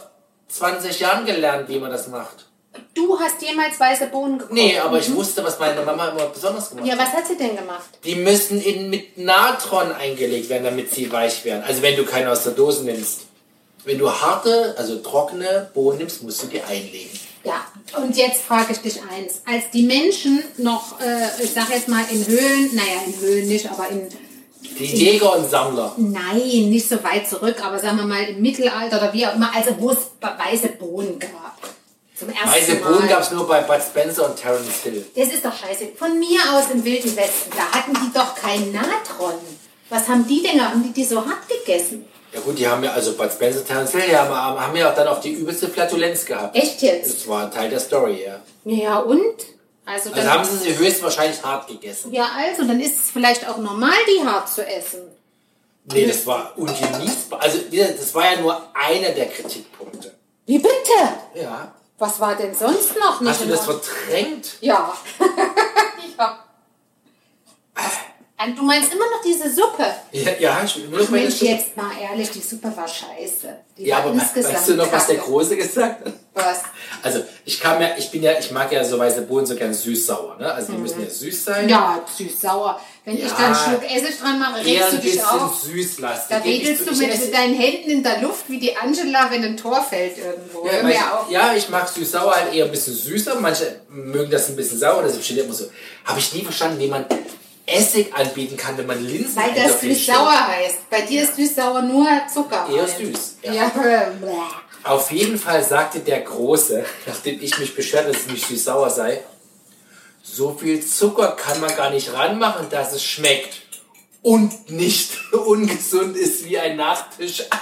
20 0.47 0.99
Jahren 0.99 1.25
gelernt, 1.25 1.69
wie 1.69 1.79
man 1.79 1.91
das 1.91 2.07
macht. 2.07 2.45
du 2.95 3.19
hast 3.19 3.41
jemals 3.41 3.79
weiße 3.79 4.07
Bohnen 4.07 4.37
gekocht. 4.39 4.53
Nee, 4.53 4.77
aber 4.79 4.99
ich 4.99 5.13
wusste, 5.13 5.43
was 5.43 5.59
meine 5.59 5.81
Mama 5.81 6.09
immer 6.09 6.25
besonders 6.27 6.69
gemacht 6.69 6.87
Ja, 6.87 6.93
hat. 6.97 7.07
was 7.07 7.13
hat 7.13 7.27
sie 7.27 7.37
denn 7.37 7.55
gemacht? 7.55 7.89
Die 8.03 8.15
müssen 8.15 8.61
in, 8.61 8.89
mit 8.89 9.17
Natron 9.17 9.91
eingelegt 9.91 10.49
werden, 10.49 10.63
damit 10.63 10.93
sie 10.93 11.11
weich 11.11 11.45
werden. 11.45 11.63
Also 11.63 11.81
wenn 11.81 11.95
du 11.95 12.05
keine 12.05 12.31
aus 12.31 12.43
der 12.43 12.53
Dose 12.53 12.83
nimmst. 12.83 13.21
Wenn 13.85 13.97
du 13.97 14.11
harte, 14.11 14.75
also 14.77 14.97
trockene 14.97 15.69
Bohnen 15.73 15.99
nimmst, 15.99 16.21
musst 16.23 16.43
du 16.43 16.47
die 16.47 16.61
einlegen. 16.61 17.17
Ja, 17.45 17.65
und 17.97 18.17
jetzt 18.17 18.41
frage 18.41 18.73
ich 18.73 18.79
dich 18.79 18.99
eins. 19.03 19.41
Als 19.49 19.69
die 19.71 19.83
Menschen 19.83 20.43
noch, 20.57 20.99
äh, 20.99 21.41
ich 21.43 21.51
sag 21.53 21.69
jetzt 21.69 21.87
mal 21.87 22.03
in 22.11 22.25
Höhlen, 22.27 22.75
naja, 22.75 22.99
in 23.05 23.19
Höhlen 23.21 23.47
nicht, 23.47 23.71
aber 23.71 23.87
in, 23.89 24.09
Die 24.61 24.85
Jäger 24.85 25.37
und 25.37 25.49
Sammler. 25.49 25.93
nein, 25.97 26.69
nicht 26.69 26.87
so 26.87 27.01
weit 27.03 27.27
zurück, 27.27 27.55
aber 27.63 27.79
sagen 27.79 27.97
wir 27.97 28.05
mal 28.05 28.23
im 28.23 28.41
Mittelalter 28.41 28.97
oder 28.97 29.13
wie 29.13 29.25
auch 29.25 29.35
immer, 29.35 29.51
also 29.55 29.71
wo 29.79 29.91
es 29.91 30.11
weiße 30.21 30.69
Bohnen 30.79 31.17
gab. 31.17 31.57
Zum 32.15 32.29
ersten 32.29 32.49
Weiße. 32.49 32.75
Bohnen 32.75 33.07
gab 33.07 33.21
es 33.21 33.31
nur 33.31 33.47
bei 33.47 33.61
Bud 33.61 33.81
Spencer 33.81 34.25
und 34.29 34.35
Terence 34.35 34.83
Hill. 34.83 35.05
Das 35.15 35.29
ist 35.29 35.45
doch 35.45 35.53
scheiße. 35.55 35.89
Von 35.97 36.19
mir 36.19 36.39
aus 36.53 36.65
im 36.73 36.83
Wilden 36.83 37.15
Westen, 37.15 37.51
da 37.55 37.77
hatten 37.77 37.93
die 37.93 38.13
doch 38.13 38.35
kein 38.35 38.73
Natron. 38.73 39.35
Was 39.89 40.07
haben 40.09 40.27
die 40.27 40.43
denn? 40.43 40.61
Haben 40.61 40.83
die 40.83 40.91
die 40.91 41.05
so 41.05 41.17
hart 41.17 41.47
gegessen? 41.47 42.05
Ja 42.33 42.41
gut, 42.41 42.59
die 42.59 42.67
haben 42.67 42.83
ja, 42.83 42.91
also 42.91 43.13
Bud 43.13 43.31
Spencer 43.31 43.59
und 43.61 43.67
Terence 43.67 43.91
Hill, 43.91 44.03
die 44.09 44.15
haben, 44.15 44.33
haben 44.35 44.75
ja 44.75 44.91
auch 44.91 44.95
dann 44.95 45.07
auch 45.07 45.21
die 45.21 45.31
übelste 45.31 45.69
Flatulenz 45.69 46.25
gehabt. 46.25 46.55
Echt 46.55 46.81
jetzt? 46.81 47.21
Das 47.21 47.27
war 47.27 47.45
ein 47.45 47.51
Teil 47.51 47.69
der 47.69 47.79
Story, 47.79 48.23
ja. 48.25 48.41
Ja, 48.65 48.99
und? 48.99 49.35
Also, 49.89 50.09
dann, 50.09 50.19
Also 50.19 50.31
haben 50.31 50.43
sie 50.45 50.57
sie 50.57 50.77
höchstwahrscheinlich 50.77 51.41
hart 51.43 51.67
gegessen. 51.67 52.13
ja, 52.13 52.29
also, 52.35 52.63
dann 52.63 52.79
ist 52.79 52.99
es 52.99 53.09
vielleicht 53.11 53.47
auch 53.47 53.57
normal, 53.57 53.97
die 54.07 54.23
hart 54.25 54.47
zu 54.47 54.65
essen. 54.65 55.01
Nee, 55.91 56.05
das 56.05 56.25
war 56.27 56.53
ungenießbar. 56.55 57.41
Also 57.41 57.59
das 57.71 58.13
war 58.13 58.33
ja 58.33 58.39
nur 58.39 58.61
einer 58.75 59.09
der 59.09 59.27
Kritikpunkte. 59.27 60.13
Wie 60.45 60.59
bitte? 60.59 60.99
Ja. 61.33 61.73
Was 61.97 62.19
war 62.19 62.35
denn 62.35 62.55
sonst 62.55 62.95
noch 62.99 63.19
nicht 63.21 63.31
Hast 63.31 63.41
du 63.41 63.47
das 63.47 63.65
verdrängt? 63.65 64.57
Ja. 64.61 64.95
ja. 66.17 66.45
Und 68.41 68.57
Du 68.57 68.63
meinst 68.63 68.93
immer 68.93 69.05
noch 69.05 69.21
diese 69.25 69.53
Suppe? 69.53 69.85
Ja, 70.11 70.31
ja 70.39 70.61
ich 70.63 70.89
will 70.91 71.07
Mensch, 71.09 71.41
jetzt 71.41 71.75
mal 71.75 71.91
ehrlich, 71.99 72.29
die 72.31 72.39
Suppe 72.39 72.71
war 72.75 72.87
scheiße. 72.87 73.57
Die 73.77 73.85
Ja, 73.85 73.97
war 73.97 74.05
aber 74.05 74.17
weißt 74.17 74.69
du 74.69 74.75
noch, 74.75 74.91
was 74.91 75.07
der. 75.07 75.17
Große 75.17 75.57
gesagt 75.57 76.05
hat? 76.05 76.13
Was? 76.39 76.61
Also, 77.03 77.23
ich 77.45 77.59
kam 77.59 77.81
ja, 77.81 77.89
ich 77.97 78.09
bin 78.11 78.23
ja, 78.23 78.33
ich 78.39 78.51
mag 78.51 78.71
ja 78.71 78.83
so 78.83 78.97
weiße 78.99 79.21
Bohnen 79.23 79.45
so 79.45 79.55
gern 79.55 79.73
süß-sauer, 79.73 80.37
ne? 80.39 80.51
Also, 80.51 80.73
die 80.73 80.77
müssen 80.79 81.01
ja 81.03 81.09
süß 81.09 81.45
sein. 81.45 81.63
Mhm. 81.65 81.69
Ja, 81.69 81.99
süß-sauer. 82.17 82.79
Wenn 83.05 83.15
ich 83.17 83.23
Ja. 83.23 83.29
da 83.37 83.45
einen 83.45 83.55
Schluck 83.55 83.83
Essig 83.95 84.19
dran 84.19 84.39
mache, 84.39 84.63
regst 84.65 84.93
du 84.93 84.97
dich 84.97 85.23
auf. 85.23 85.61
süßlastig. 85.63 86.29
Da 86.37 86.43
ich 86.43 86.61
wedelst 86.63 86.87
du 86.87 86.91
Ich 86.91 86.99
mit 87.21 87.33
deinen 87.33 87.53
Händen 87.55 87.89
in 87.89 88.03
der 88.03 88.21
Luft 88.21 88.45
wie 88.49 88.59
die 88.59 88.75
Angela, 88.75 89.29
wenn 89.31 89.43
ein 89.43 89.57
Tor 89.57 89.81
fällt 89.81 90.17
irgendwo. 90.17 90.67
Ja, 90.67 90.83
mir 90.83 90.91
ich, 90.93 90.97
auf. 90.99 91.29
ja, 91.31 91.53
ich 91.55 91.69
mag 91.69 91.87
süß-sauer 91.87 92.35
halt 92.35 92.53
eher 92.53 92.65
ein 92.65 92.71
bisschen 92.71 92.93
süßer. 92.95 93.35
Manche 93.39 93.81
mögen 93.89 94.29
das 94.31 94.49
ein 94.49 94.55
bisschen 94.55 94.77
sauer, 94.79 95.01
deshalb 95.03 95.23
steht 95.23 95.37
immer 95.39 95.53
so. 95.53 95.65
Habe 96.05 96.19
ich 96.19 96.33
nie 96.33 96.43
verstanden, 96.43 96.79
wie 96.79 96.87
man 96.87 97.05
Essig 97.65 98.13
anbieten 98.15 98.57
kann, 98.57 98.77
wenn 98.77 98.87
man 98.87 99.03
Linsen 99.05 99.35
Weil 99.35 99.53
das 99.55 99.79
süß-sauer 99.81 100.47
heißt. 100.47 100.89
Bei 100.89 101.01
dir 101.01 101.23
ist 101.23 101.35
süß-sauer 101.35 101.83
nur 101.83 102.07
Zucker. 102.33 102.67
Eher 102.71 102.83
rein. 102.83 102.89
süß, 103.13 103.35
ja. 103.43 103.53
Ja. 103.53 103.71
Auf 104.83 105.11
jeden 105.11 105.37
Fall 105.37 105.63
sagte 105.63 105.99
der 105.99 106.21
Große, 106.21 106.85
nachdem 107.05 107.41
ich 107.41 107.57
mich 107.59 107.75
beschwert, 107.75 108.07
dass 108.07 108.21
es 108.21 108.27
nicht 108.27 108.47
süß-sauer 108.47 108.89
sei, 108.89 109.23
so 110.23 110.53
viel 110.53 110.85
Zucker 110.85 111.31
kann 111.31 111.59
man 111.59 111.75
gar 111.75 111.89
nicht 111.89 112.13
ranmachen, 112.13 112.69
dass 112.69 112.93
es 112.93 113.03
schmeckt 113.03 113.61
und 114.21 114.69
nicht 114.69 115.33
ungesund 115.33 116.15
ist 116.15 116.45
wie 116.45 116.57
ein 116.57 116.77
Nachtisch. 116.77 117.43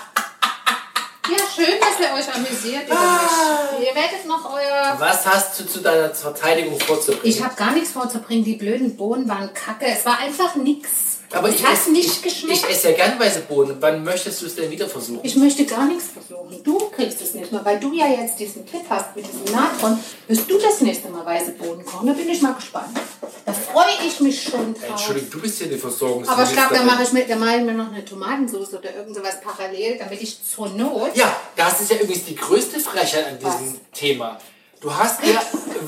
Ja, 1.29 1.43
schön, 1.53 1.75
dass 1.81 2.00
ihr 2.00 2.13
euch 2.15 2.33
amüsiert 2.33 2.88
mich. 2.88 3.86
Ihr 3.86 3.95
werdet 3.95 4.25
noch 4.25 4.50
euer... 4.53 4.95
Was 4.97 5.25
hast 5.25 5.59
du 5.59 5.67
zu 5.67 5.81
deiner 5.81 6.15
Verteidigung 6.15 6.79
vorzubringen? 6.79 7.25
Ich 7.25 7.43
habe 7.43 7.53
gar 7.55 7.71
nichts 7.71 7.91
vorzubringen. 7.91 8.45
Die 8.45 8.53
blöden 8.53 8.95
Bohnen 8.95 9.27
waren 9.27 9.53
kacke. 9.53 9.88
Es 9.88 10.05
war 10.05 10.19
einfach 10.19 10.55
nix. 10.55 11.16
Aber 11.34 11.50
es 11.50 11.55
ich 11.55 11.65
hat 11.65 11.74
esse- 11.74 11.91
nicht 11.91 12.07
Ich 12.07 12.22
geschmeckt. 12.22 12.69
esse 12.69 12.91
ja 12.91 12.96
gern 12.96 13.19
weiße 13.19 13.41
Bohnen. 13.41 13.75
Wann 13.81 14.03
möchtest 14.03 14.41
du 14.41 14.46
es 14.46 14.55
denn 14.55 14.72
wieder 14.72 14.88
versuchen? 14.88 15.19
Ich 15.24 15.36
möchte 15.36 15.65
gar 15.65 15.86
nichts 15.86 16.05
versuchen. 16.13 16.63
Du 16.63 16.77
kriegst 16.89 17.22
es 17.22 17.34
nicht 17.34 17.51
mehr, 17.51 17.63
weil 17.65 17.79
du 17.79 17.91
ja 17.93 18.07
jetzt 18.07 18.39
diesen 18.39 18.65
Tipp 18.65 18.81
hast 18.89 19.13
mit 19.15 19.25
diesem 19.25 19.43
Natron. 19.53 20.00
Wirst 20.27 20.50
du 20.50 20.57
das 20.57 20.79
nächste 20.81 21.10
Mal 21.10 21.25
weiße 21.25 21.51
Bohnen 21.51 21.84
kochen? 21.86 22.07
Da 22.07 22.13
bin 22.13 22.29
ich 22.29 22.41
mal 22.41 22.53
gespannt. 22.53 22.98
Da 23.46 23.51
freue 23.53 23.86
ich 24.07 24.19
mich 24.22 24.41
schon 24.41 24.74
drauf. 24.74 24.89
Entschuldigung, 24.91 25.29
du 25.31 25.41
bist 25.41 25.57
hier 25.57 25.67
die 25.67 25.77
Versorgungs. 25.77 26.27
Aber 26.29 26.43
ich 26.43 26.53
glaube, 26.53 26.75
da 26.75 26.84
mache 26.84 27.03
ich, 27.03 27.12
mir- 27.12 27.25
da 27.27 27.36
mache 27.36 27.57
ich 27.57 27.63
mir 27.63 27.74
noch 27.74 27.91
eine 27.91 28.05
Tomatensauce 28.05 28.74
oder 28.75 28.96
irgend 28.96 29.15
sowas 29.15 29.36
parallel, 29.43 29.98
damit 29.98 30.22
ich 30.22 30.38
zur 30.46 30.69
Not. 30.69 31.15
Ja, 31.15 31.36
das 31.57 31.81
ist 31.81 31.91
ja 31.91 31.98
übrigens 31.98 32.25
die 32.25 32.36
größte 32.36 32.79
Frechheit 32.79 33.25
an 33.27 33.38
diesem 33.39 33.79
Thema. 33.93 34.39
Du 34.79 34.93
hast 34.96 35.22
ja, 35.25 35.41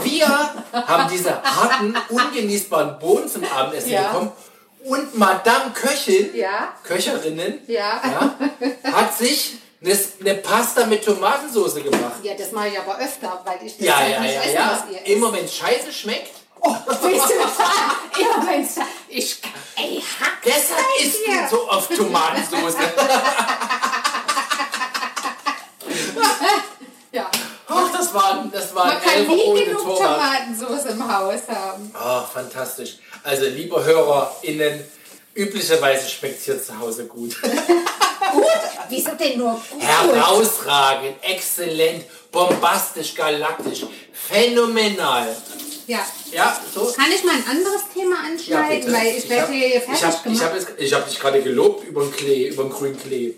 wir 0.04 0.28
haben 0.74 1.10
diese 1.12 1.42
harten, 1.44 1.96
ungenießbaren 2.10 3.00
Bohnen 3.00 3.30
zum 3.30 3.44
Abendessen 3.46 3.92
Ja. 3.92 4.08
bekommen. 4.12 4.32
Und 4.86 5.18
Madame 5.18 5.72
Köchin, 5.74 6.36
Ja. 6.36 6.74
Köcherinnen, 6.84 7.60
Ja. 7.68 8.02
hat 8.92 9.18
sich 9.18 9.58
eine, 10.22 10.36
Pasta 10.36 10.86
mit 10.86 11.04
Tomatensauce 11.06 11.76
gemacht. 11.76 12.20
Ja, 12.24 12.34
das 12.38 12.52
mache 12.52 12.70
ich 12.70 12.80
aber 12.80 12.98
öfter, 13.00 13.42
weil 13.46 13.60
ich 13.66 13.78
das 13.78 13.86
Ja, 13.86 13.98
halt 13.98 14.12
ja, 14.12 14.20
nicht 14.22 14.36
ja, 14.36 14.42
esse, 14.42 14.54
ja. 14.54 14.72
was 14.72 14.92
ihr. 15.08 15.16
Immer 15.16 15.34
wenn 15.34 15.48
Scheiße 15.48 15.92
schmeckt, 15.92 16.32
Weißt 16.62 17.02
du, 17.04 17.12
immer 18.22 18.48
wenn's, 18.48 18.76
ich, 19.08 19.42
ey, 19.78 20.04
hack 20.20 20.40
deshalb 20.44 20.86
isst 21.02 21.20
du 21.26 21.56
so 21.56 21.70
oft 21.70 21.96
Tomatensauce. 21.96 22.76
Ja. 27.12 27.30
Ach, 27.68 27.89
das 28.00 28.14
war, 28.14 28.50
das 28.52 28.74
war 28.76 28.86
Man 28.88 29.02
kann 29.02 29.28
nie 29.28 29.64
genug 29.66 29.82
Torwart. 29.84 30.00
Tomatensauce 30.58 30.86
im 30.92 31.18
Haus 31.18 31.40
haben. 31.48 31.92
Ah, 31.94 32.24
fantastisch. 32.24 32.98
Also, 33.24 33.46
liebe 33.46 33.84
HörerInnen, 33.84 34.84
üblicherweise 35.36 36.08
schmeckt 36.10 36.40
es 36.40 36.46
hier 36.46 36.62
zu 36.64 36.80
Hause 36.80 37.06
gut. 37.08 37.36
Wieso 38.90 39.12
denn 39.12 39.38
nur 39.38 39.54
gut? 39.54 39.82
Herausragend, 39.82 41.16
exzellent, 41.22 42.06
bombastisch, 42.32 43.14
galaktisch, 43.16 43.86
phänomenal. 44.14 45.36
Ja. 45.88 46.00
Ja, 46.32 46.60
so. 46.74 46.92
Kann 46.96 47.12
ich 47.12 47.24
mal 47.24 47.34
ein 47.34 47.46
anderes 47.50 47.82
Thema 47.94 48.16
Ja, 48.18 48.32
anschneiden? 48.32 48.86
bitte. 48.86 48.94
weil 48.94 49.18
ich 49.18 49.28
werde 49.30 49.42
hab- 49.44 49.50
hier 49.52 49.82
fertig 49.82 50.04
ich 50.18 50.24
gemacht. 50.24 50.44
hab, 50.44 50.54
jetzt- 50.56 50.68
ich 50.78 50.94
hab 50.94 51.10
dich 51.10 51.20
gerade 51.20 51.42
gelobt 51.42 51.88
über 51.88 52.02
den 52.04 52.12
Klee, 52.12 52.48
über 52.50 52.64
den 52.64 52.72
grünen 52.72 53.00
Klee. 53.02 53.34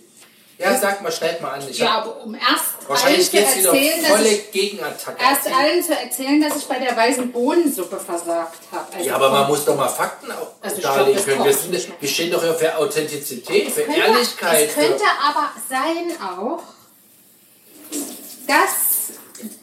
Ja, 0.62 0.77
sag 0.77 1.01
mal, 1.01 1.12
schneid 1.12 1.41
mal 1.41 1.51
an. 1.51 1.63
Ich 1.70 1.80
ja, 1.80 1.98
aber 1.98 2.22
um 2.24 2.36
erst 2.36 2.46
allen 2.48 2.88
wahrscheinlich 2.88 3.30
zu 3.30 3.38
erzählen, 3.38 4.01
dass 4.01 4.12
volle 4.12 4.27
ich, 4.27 4.51
Gegenattacke. 4.51 5.18
erst 5.22 5.48
allen 5.48 5.84
zu 5.84 5.94
erzählen, 5.94 6.41
dass 6.41 6.58
ich 6.58 6.65
bei 6.65 6.80
der 6.80 6.96
weißen 6.96 7.32
Bohnensuppe 7.32 8.00
versagt 8.00 8.60
habe. 8.72 8.86
Also 8.94 9.08
Ja, 9.08 9.15
aber 9.15 9.30
man 9.32 9.48
muss 9.48 9.65
doch 9.65 9.75
mal 9.75 9.89
Fakten 9.89 10.32
auch 10.32 10.51
Also 10.62 10.77
ich 10.77 10.84
darlegen 10.84 11.13
glaub, 11.13 11.15
das 11.15 11.25
können. 11.25 11.46
Wir, 11.46 11.53
sind, 11.80 12.01
wir 12.01 12.10
stehen 12.10 12.32
doch 12.32 12.44
ja 12.44 12.53
für 12.53 12.77
Authentizität, 12.77 13.72
für 13.72 13.82
könnte, 13.82 14.00
Ehrlichkeit. 14.00 14.70
Es 14.70 14.75
könnte 14.75 15.03
aber 15.24 15.51
sein 15.70 16.18
auch, 16.22 16.63
dass 18.48 18.91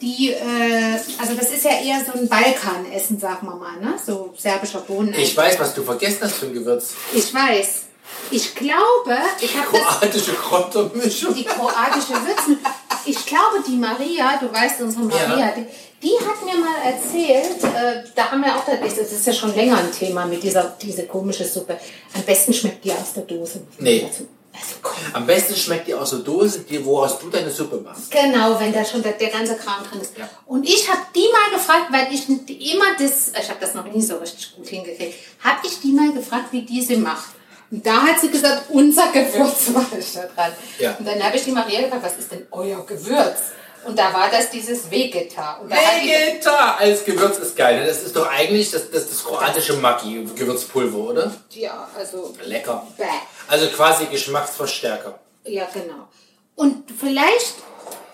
die, 0.00 0.32
äh, 0.32 0.98
also 1.20 1.34
das 1.34 1.50
ist 1.50 1.64
ja 1.64 1.80
eher 1.80 2.04
so 2.04 2.18
ein 2.18 2.28
Balkanessen, 2.28 3.18
sagen 3.20 3.46
wir 3.46 3.54
mal, 3.54 3.76
ne? 3.80 3.94
So 4.04 4.34
serbischer 4.36 4.80
Bohnen. 4.80 5.14
ich 5.14 5.36
weiß, 5.36 5.58
was 5.60 5.74
du 5.74 5.82
vergessen 5.82 6.18
hast 6.22 6.34
für 6.34 6.46
ein 6.46 6.54
Gewürz. 6.54 6.94
Ich 7.12 7.32
weiß. 7.32 7.87
Ich 8.30 8.54
glaube, 8.54 9.16
ich 9.40 9.56
habe 9.56 9.66
Kroatische 9.78 10.32
Kräutermischung. 10.34 11.34
die 11.34 11.44
kroatische 11.44 12.12
Würzen. 12.12 12.58
Ich 13.06 13.24
glaube, 13.26 13.62
die 13.66 13.76
Maria, 13.76 14.36
du 14.38 14.52
weißt 14.52 14.80
unsere 14.82 15.04
Maria, 15.04 15.38
Ja. 15.38 15.52
die, 15.56 15.66
die 16.02 16.14
hat 16.26 16.44
mir 16.44 16.56
mal 16.56 16.76
erzählt, 16.84 17.62
äh, 17.64 18.04
da 18.14 18.30
haben 18.30 18.42
wir 18.42 18.54
auch, 18.54 18.64
das 18.66 18.98
ist 18.98 19.26
ja 19.26 19.32
schon 19.32 19.54
länger 19.54 19.78
ein 19.78 19.90
Thema 19.92 20.26
mit 20.26 20.42
dieser 20.42 20.76
diese 20.80 21.06
komische 21.06 21.44
Suppe. 21.44 21.78
Am 22.14 22.22
besten 22.22 22.52
schmeckt 22.52 22.84
die 22.84 22.92
aus 22.92 23.14
der 23.14 23.22
Dose. 23.24 23.62
Nee. 23.78 24.04
Also, 24.06 24.26
also. 24.52 24.98
Am 25.14 25.26
besten 25.26 25.54
schmeckt 25.54 25.86
die 25.88 25.94
aus 25.94 26.10
der 26.10 26.18
Dose, 26.18 26.60
die, 26.60 26.84
woraus 26.84 27.18
du 27.18 27.30
deine 27.30 27.50
Suppe 27.50 27.76
machst. 27.80 28.10
Genau, 28.10 28.58
wenn 28.60 28.72
da 28.72 28.84
schon 28.84 29.02
der, 29.02 29.12
der 29.12 29.30
ganze 29.30 29.56
Kram 29.56 29.84
drin 29.88 30.00
ist. 30.00 30.18
Ja. 30.18 30.28
Und 30.46 30.68
ich 30.68 30.88
habe 30.90 31.00
die 31.14 31.28
mal 31.32 31.56
gefragt, 31.56 31.86
weil 31.90 32.08
ich 32.12 32.28
immer 32.28 32.94
das, 32.98 33.28
ich 33.40 33.48
habe 33.48 33.60
das 33.60 33.74
noch 33.74 33.84
nie 33.84 34.02
so 34.02 34.16
richtig 34.18 34.54
gut 34.56 34.66
hingekriegt, 34.68 35.14
habe 35.42 35.60
ich 35.66 35.80
die 35.80 35.92
mal 35.92 36.12
gefragt, 36.12 36.46
wie 36.50 36.62
die 36.62 36.82
sie 36.82 36.96
macht. 36.96 37.37
Und 37.70 37.86
da 37.86 38.02
hat 38.02 38.20
sie 38.20 38.30
gesagt, 38.30 38.64
unser 38.70 39.06
Gewürz 39.12 39.74
war 39.74 39.84
da 39.90 40.20
dran. 40.34 40.52
Ja. 40.78 40.96
Und 40.98 41.06
dann 41.06 41.22
habe 41.22 41.36
ich 41.36 41.44
die 41.44 41.52
Maria 41.52 41.82
gefragt, 41.82 42.02
was 42.04 42.16
ist 42.16 42.32
denn 42.32 42.46
euer 42.50 42.84
Gewürz? 42.86 43.38
Und 43.84 43.98
da 43.98 44.12
war 44.12 44.28
das 44.30 44.50
dieses 44.50 44.90
Vegeta. 44.90 45.58
Und 45.58 45.70
Vegeta 45.70 46.76
als 46.78 47.04
Gewürz 47.04 47.38
ist 47.38 47.56
geil. 47.56 47.80
ne? 47.80 47.86
Das 47.86 48.02
ist 48.02 48.16
doch 48.16 48.28
eigentlich 48.28 48.70
das, 48.70 48.90
das, 48.90 49.08
das 49.08 49.24
kroatische 49.24 49.74
Maggi, 49.74 50.28
Gewürzpulver, 50.34 50.98
oder? 50.98 51.32
ja, 51.50 51.88
also, 51.96 52.34
Lecker. 52.44 52.86
bäh. 52.96 53.04
Also 53.46 53.66
quasi 53.68 54.06
Geschmacksverstärker. 54.06 55.18
Ja, 55.44 55.66
genau. 55.72 56.08
Und 56.56 56.90
vielleicht 56.98 57.54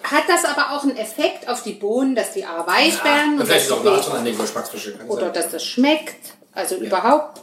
hat 0.02 0.24
das 0.28 0.44
aber 0.44 0.72
auch 0.72 0.82
einen 0.82 0.96
Effekt 0.98 1.48
auf 1.48 1.62
die 1.62 1.72
Bohnen, 1.72 2.14
dass 2.14 2.32
die 2.32 2.44
A 2.44 2.66
weich 2.66 3.02
werden. 3.02 3.40
und 3.40 3.46
Vielleicht 3.46 3.66
ist 3.66 3.72
auch 3.72 4.14
an 4.14 4.24
den 4.24 4.36
Geschmacksverstärker. 4.36 4.98
kann 4.98 5.08
oder 5.08 5.26
sein. 5.26 5.32
dass 5.32 5.50
das 5.50 5.64
schmeckt, 5.64 6.34
also 6.52 6.76
überhaupt 6.76 7.40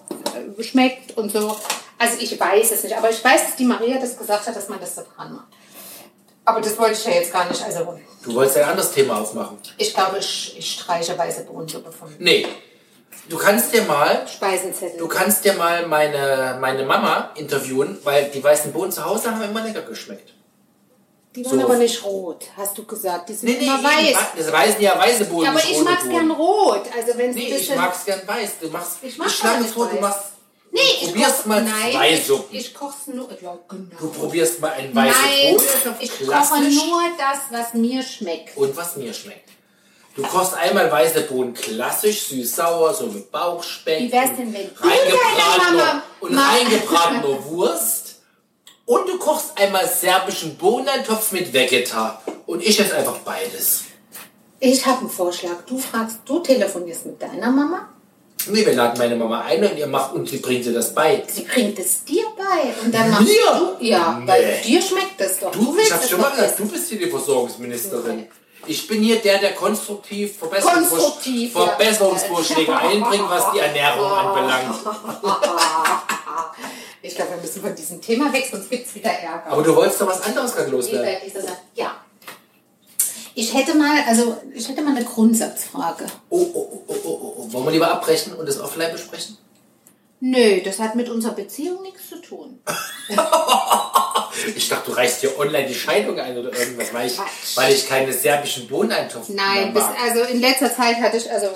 äh, 0.60 0.64
schmeckt 0.64 1.18
und 1.18 1.32
so. 1.32 1.58
Also 2.02 2.18
ich 2.20 2.40
weiß 2.40 2.72
es 2.72 2.84
nicht, 2.84 2.98
aber 2.98 3.10
ich 3.12 3.24
weiß, 3.24 3.46
dass 3.46 3.56
die 3.56 3.66
Maria 3.66 4.00
das 4.00 4.18
gesagt 4.18 4.48
hat, 4.48 4.56
dass 4.56 4.70
man 4.70 4.80
das 4.80 4.96
da 4.96 5.04
dran 5.04 5.34
macht. 5.36 5.48
Aber 6.46 6.60
das 6.60 6.78
wollte 6.80 6.94
ich 6.94 7.06
ja 7.06 7.12
jetzt 7.12 7.32
gar 7.32 7.48
nicht. 7.48 7.62
Also 7.64 8.00
Du 8.24 8.34
wolltest 8.34 8.58
ein 8.58 8.66
anderes 8.70 8.92
Thema 8.92 9.20
aufmachen. 9.22 9.58
ich 9.78 9.94
glaube, 9.94 10.18
ich, 10.18 10.58
ich 10.58 10.72
streiche 10.74 11.16
weiße 11.18 11.44
Bohnensuppe 11.44 11.92
von 11.92 12.14
Nee. 12.20 12.48
Du 13.30 13.38
kannst 13.38 13.72
dir 13.74 13.84
mal 13.84 14.28
Speisenzettel. 14.28 14.98
Du 14.98 15.08
kannst 15.08 15.46
dir 15.46 15.54
mal 15.54 15.86
meine, 15.86 16.58
meine 16.60 16.84
Mama 16.86 17.32
interviewen, 17.36 18.00
weil 18.04 18.26
die 18.32 18.44
weißen 18.44 18.74
Bohnen 18.74 18.92
zu 18.92 19.06
Hause 19.06 19.30
haben 19.32 19.42
immer 19.44 19.62
lecker 19.62 19.84
geschmeckt. 19.84 20.34
die 21.36 21.46
waren 21.46 21.60
so. 21.60 21.66
aber 21.66 21.76
nicht 21.78 22.04
rot, 22.04 22.46
hast 22.58 22.76
du 22.78 22.84
gesagt. 22.86 23.30
Die 23.30 23.34
sind 23.36 23.48
Nee, 23.50 23.58
nee, 23.60 23.66
immer 23.68 23.78
ich 23.78 23.84
weiß. 24.08 24.14
mag, 24.16 24.38
das 24.38 24.52
weißen 24.52 24.82
ja 24.82 24.98
weiße 24.98 25.26
Bohnen. 25.26 25.44
Ja, 25.46 25.52
aber 25.52 25.60
ich 25.60 25.82
mag's 25.84 26.02
Bohnen. 26.04 26.12
gern 26.16 26.32
rot. 26.32 26.84
Also 26.98 27.18
wenn 27.18 27.30
es 27.30 27.36
Nee, 27.36 27.42
ein 27.46 27.48
ich 27.52 27.58
bisschen... 27.60 27.78
mag's 27.78 28.04
gern 28.06 28.22
weiß. 28.28 28.50
Du 28.60 28.70
machst, 28.70 28.98
Ich 29.04 29.18
mag 29.20 29.30
schlage 29.30 29.64
es 29.66 29.72
vor, 29.72 29.86
nicht 29.86 29.98
du 30.00 30.02
weiß. 30.04 30.10
machst, 30.16 30.26
Nee, 30.74 30.80
du 30.80 31.06
ich 31.06 31.12
probierst 31.12 31.38
koch, 31.38 31.46
mal 31.48 31.64
nein, 31.64 31.92
zwei 31.92 32.14
ich, 32.14 32.26
Suppen. 32.26 32.56
ich 32.56 32.74
koch's 32.74 33.08
nur, 33.08 33.28
ja 33.42 33.58
genau. 33.68 33.96
Du 34.00 34.10
probierst 34.10 34.62
mal 34.62 34.72
ein 34.72 34.96
weißes 34.96 35.22
Nein, 35.22 35.56
Brot, 35.56 35.96
ich 36.00 36.12
koche 36.12 36.62
nur 36.62 37.02
das, 37.18 37.40
was 37.50 37.74
mir 37.74 38.02
schmeckt. 38.02 38.56
und 38.56 38.76
was 38.78 38.96
mir 38.96 39.14
schmeckt. 39.14 39.50
Du 40.16 40.24
kochst 40.24 40.54
einmal 40.54 40.92
weiße 40.92 41.22
Bohnen 41.22 41.54
klassisch, 41.54 42.28
süß-sauer, 42.28 42.94
so 42.94 43.08
mit 43.08 43.32
Bauchspeck. 43.32 44.02
Wie 44.02 44.12
wär's 44.12 44.30
und 44.32 44.38
denn, 44.38 44.54
wenn 44.54 44.68
du 44.68 44.82
reingebratener, 44.82 46.04
und 46.20 46.38
reingebratener 46.38 47.46
Wurst. 47.46 48.16
Und 48.86 49.08
du 49.08 49.18
kochst 49.18 49.58
einmal 49.58 49.88
serbischen 49.88 50.58
Bohneneintopf 50.58 51.32
mit 51.32 51.54
Vegeta. 51.54 52.22
Und 52.46 52.62
ich 52.62 52.78
esse 52.78 52.96
einfach 52.96 53.20
beides. 53.20 53.84
Ich 54.60 54.86
habe 54.86 55.00
einen 55.00 55.10
Vorschlag. 55.10 55.62
Du 55.66 55.78
fragst, 55.78 56.20
du 56.26 56.40
telefonierst 56.40 57.06
mit 57.06 57.22
deiner 57.22 57.50
Mama. 57.50 57.90
Nee, 58.48 58.66
wir 58.66 58.74
laden 58.74 58.98
meine 58.98 59.16
Mama 59.16 59.42
ein 59.42 59.64
und 59.64 59.78
ihr 59.78 59.88
macht 59.88 60.14
und 60.14 60.28
sie 60.28 60.38
bringt 60.38 60.66
dir 60.66 60.74
das 60.74 60.94
bei. 60.94 61.24
Sie 61.28 61.44
bringt 61.44 61.78
es 61.80 62.04
dir 62.04 62.26
bei. 62.38 62.74
Und 62.84 62.94
dann 62.94 63.10
machst 63.12 63.24
Mir? 63.28 63.76
du. 63.80 63.86
Ja, 63.86 64.18
Nee. 64.20 64.28
weil 64.28 64.62
dir 64.66 64.82
schmeckt 64.82 65.20
es 65.20 65.40
doch. 65.40 65.52
Du, 65.52 65.76
willst 65.76 65.88
ich 65.88 65.94
hab's 65.94 66.04
es 66.06 66.10
schon 66.10 66.22
mal 66.22 66.32
gesagt, 66.32 66.60
du 66.60 66.68
bist 66.68 66.90
hier 66.90 67.00
die 67.00 67.10
Versorgungsministerin. 67.10 68.28
Ich 68.68 68.88
bin 68.88 69.02
hier 69.02 69.18
der, 69.20 69.40
der 69.40 69.54
konstruktiv, 69.54 70.38
Verbesserungsvors 70.38 70.90
Konstruktiv, 71.02 71.56
ja. 71.56 71.62
Verbesserungsvorschläge 71.68 72.78
einbringt, 72.78 73.30
was 73.30 73.52
die 73.54 73.60
Ernährung 73.60 74.12
anbelangt. 74.12 74.76
Ich 77.04 77.16
glaube, 77.16 77.32
wir 77.32 77.38
müssen 77.38 77.62
von 77.64 77.74
diesem 77.74 78.00
Thema 78.00 78.32
weg, 78.32 78.48
sonst 78.52 78.70
gibt 78.70 78.86
es 78.86 78.94
wieder 78.94 79.10
Ärger. 79.10 79.52
Aber 79.52 79.64
du 79.64 79.76
wolltest 79.76 80.00
doch 80.02 80.08
was 80.08 80.22
anderes 80.22 80.56
gerade 80.56 80.70
loswerden. 80.70 81.10
ja. 81.74 81.96
Ich 83.36 83.54
hätte 83.54 83.76
mal, 83.76 84.04
also 84.08 84.38
ich 84.54 84.68
hätte 84.68 84.82
mal 84.82 84.96
eine 84.96 85.06
Grundsatzfrage. 85.06 86.06
Oh, 86.30 86.48
oh, 86.54 86.70
oh, 86.72 86.84
oh, 86.88 86.96
oh, 87.04 87.34
oh. 87.38 87.54
Wollen 87.54 87.66
wir 87.66 87.72
lieber 87.72 87.92
abbrechen 87.92 88.34
und 88.34 88.48
das 88.48 88.60
offline 88.60 88.92
besprechen? 88.92 89.38
Nö, 90.20 90.62
das 90.62 90.80
hat 90.80 90.96
mit 90.96 91.10
unserer 91.10 91.34
Beziehung 91.34 91.82
nichts 91.82 92.10
zu 92.10 92.22
tun. 92.22 92.60
Ich 94.56 94.70
dachte, 94.70 94.92
du 94.92 94.98
reichst 94.98 95.22
dir 95.22 95.38
online 95.38 95.68
die 95.68 95.76
Scheidung 95.76 96.18
ein 96.18 96.38
oder 96.38 96.58
irgendwas, 96.58 96.94
weil 96.94 97.08
ich, 97.08 97.18
weil 97.56 97.74
ich 97.74 97.88
keine 97.88 98.14
serbischen 98.14 98.68
Bohneneintopf 98.68 99.30
Nein, 99.30 99.74
mehr 99.74 99.84
bis, 99.84 99.84
also 100.02 100.24
in 100.32 100.40
letzter 100.40 100.74
Zeit 100.74 100.96
hatte 100.98 101.18
ich, 101.18 101.30
also 101.30 101.48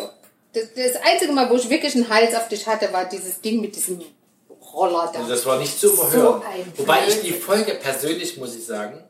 das, 0.54 0.66
das 0.76 1.02
einzige 1.04 1.32
Mal, 1.32 1.50
wo 1.50 1.56
ich 1.56 1.70
wirklich 1.70 1.96
einen 1.96 2.10
Hals 2.10 2.36
auf 2.36 2.48
dich 2.48 2.68
hatte, 2.68 2.92
war 2.92 3.06
dieses 3.06 3.42
Ding 3.42 3.62
mit 3.62 3.76
diesem 3.76 4.02
Roller 4.74 5.10
da. 5.12 5.20
Also 5.20 5.32
das 5.32 5.46
war 5.46 5.58
nicht 5.58 5.80
zu 5.80 5.94
überhören. 5.94 6.42
So 6.76 6.82
Wobei 6.82 7.08
ich 7.08 7.22
die 7.22 7.32
Folge 7.32 7.76
persönlich, 7.76 8.38
muss 8.38 8.56
ich 8.56 8.66
sagen, 8.66 9.04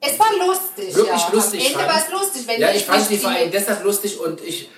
es 0.00 0.18
war 0.18 0.32
lustig, 0.46 0.94
wirklich 0.94 1.20
ja. 1.20 1.30
lustig 1.32 1.60
Am 1.60 1.80
Ende 1.80 1.92
war 1.92 2.02
es 2.02 2.10
lustig, 2.10 2.42
wenn 2.46 2.60
Ja, 2.60 2.70
ich 2.72 2.84
fand 2.84 3.10
die 3.10 3.18
vor 3.18 3.30
allem 3.30 3.50
deshalb 3.50 3.84
lustig 3.84 4.18
und 4.18 4.42
ich 4.42 4.68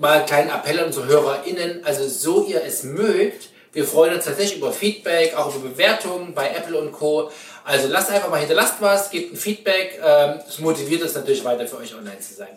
mal 0.00 0.18
einen 0.18 0.26
kleinen 0.26 0.50
Appell 0.50 0.78
an 0.78 0.86
unsere 0.86 1.06
HörerInnen, 1.06 1.84
also 1.84 2.06
so 2.08 2.44
ihr 2.46 2.62
es 2.62 2.82
mögt, 2.82 3.48
Wir 3.72 3.84
freuen 3.84 4.14
uns 4.14 4.24
tatsächlich 4.24 4.58
über 4.58 4.72
Feedback, 4.72 5.34
auch 5.34 5.54
über 5.54 5.68
Bewertungen 5.68 6.34
bei 6.34 6.48
Apple 6.48 6.78
und 6.78 6.90
Co. 6.90 7.30
Also 7.64 7.88
lasst 7.88 8.10
einfach 8.10 8.30
mal 8.30 8.40
hinterlasst 8.40 8.76
was, 8.80 9.10
gebt 9.10 9.34
ein 9.34 9.36
Feedback. 9.36 10.00
Ähm, 10.02 10.40
Es 10.48 10.58
motiviert 10.58 11.02
uns 11.02 11.14
natürlich 11.14 11.44
weiter 11.44 11.66
für 11.66 11.76
euch 11.76 11.94
online 11.94 12.18
zu 12.18 12.34
sein. 12.34 12.48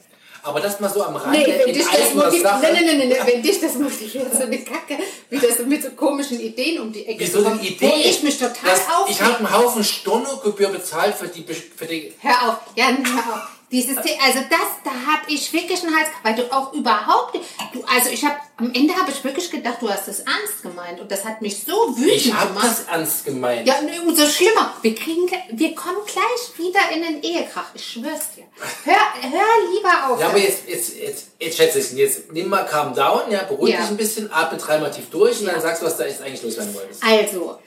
Aber 0.43 0.59
das 0.59 0.79
mal 0.79 0.89
so 0.89 1.03
am 1.03 1.15
Rande 1.15 1.37
Nee, 1.37 1.61
wenn 1.65 1.73
dich 1.73 1.85
das 1.85 2.13
motiviert, 2.13 2.43
nein, 2.61 2.73
nein, 2.73 2.97
nein, 2.97 3.09
nein, 3.09 3.17
wenn 3.25 3.41
dich 3.43 3.59
das 3.61 3.75
motiviert, 3.75 4.33
so 4.33 4.41
eine 4.43 4.59
Kacke, 4.63 4.97
wie 5.29 5.37
das 5.39 5.59
mit 5.59 5.83
so 5.83 5.91
komischen 5.91 6.39
Ideen 6.39 6.81
um 6.81 6.91
die 6.91 7.05
Ecke 7.05 7.19
Wieso 7.19 7.43
kommt, 7.43 7.59
eine 7.59 7.67
Idee? 7.69 7.87
Wo 7.87 7.95
ich 7.95 8.23
mich 8.23 8.37
total 8.39 8.55
Das- 8.63 8.87
aufrege. 8.89 9.11
Ich 9.11 9.21
habe 9.21 9.37
einen 9.37 9.51
Haufen 9.55 9.83
Stornogebühr 9.83 10.69
bezahlt 10.69 11.15
für 11.15 11.27
die, 11.27 11.43
für 11.75 11.85
die 11.85 12.13
Hör 12.19 12.49
auf, 12.49 12.57
Jan, 12.75 12.97
hör 13.05 13.33
auf. 13.35 13.41
Dieses 13.71 13.95
also 13.97 14.39
das, 14.49 14.59
da 14.83 14.89
habe 14.91 15.23
ich 15.31 15.53
wirklich 15.53 15.81
einen 15.83 15.95
Hals, 15.95 16.09
weil 16.23 16.35
du 16.35 16.51
auch 16.51 16.73
überhaupt, 16.73 17.35
du, 17.73 17.81
also 17.85 18.09
ich 18.09 18.23
habe, 18.25 18.35
am 18.57 18.73
Ende 18.73 18.93
habe 18.95 19.09
ich 19.11 19.23
wirklich 19.23 19.49
gedacht, 19.49 19.77
du 19.79 19.89
hast 19.89 20.09
das 20.09 20.19
ernst 20.19 20.61
gemeint 20.61 20.99
und 20.99 21.09
das 21.09 21.23
hat 21.23 21.41
mich 21.41 21.63
so 21.63 21.95
wütend 21.97 22.11
Ich 22.11 22.33
habe 22.33 22.49
gemacht. 22.49 22.65
das 22.67 22.83
ernst 22.87 23.23
gemeint. 23.25 23.65
Ja, 23.65 23.79
und 23.79 24.07
umso 24.09 24.25
schlimmer. 24.27 24.73
Wir 24.81 24.93
kriegen, 24.93 25.25
wir 25.51 25.73
kommen 25.73 25.99
gleich 26.05 26.57
wieder 26.57 26.79
in 26.93 27.01
den 27.01 27.23
Ehekrach. 27.23 27.67
Ich 27.73 27.85
schwör's 27.93 28.33
dir. 28.35 28.43
Hör, 28.83 28.93
hör 29.31 29.71
lieber 29.73 30.09
auf. 30.13 30.19
Ja, 30.19 30.27
aber 30.27 30.37
jetzt, 30.39 30.67
jetzt, 30.67 30.97
jetzt, 30.97 31.27
jetzt 31.39 31.55
schätze 31.57 31.79
ich 31.79 31.91
Jetzt 31.93 32.31
nimm 32.33 32.49
mal 32.49 32.65
calm 32.65 32.93
down, 32.93 33.31
ja, 33.31 33.43
beruhig 33.43 33.73
Ja. 33.73 33.81
dich 33.81 33.89
ein 33.89 33.97
bisschen, 33.97 34.31
atme 34.33 34.57
dreimal 34.57 34.91
tief 34.91 35.09
durch 35.09 35.39
und 35.39 35.45
Ja. 35.45 35.53
dann 35.53 35.61
sagst 35.61 35.81
du, 35.81 35.85
was 35.85 35.95
da 35.95 36.05
jetzt 36.05 36.21
eigentlich 36.21 36.43
los 36.43 36.55
sein 36.55 36.73
wolltest. 36.73 37.01
Also, 37.03 37.57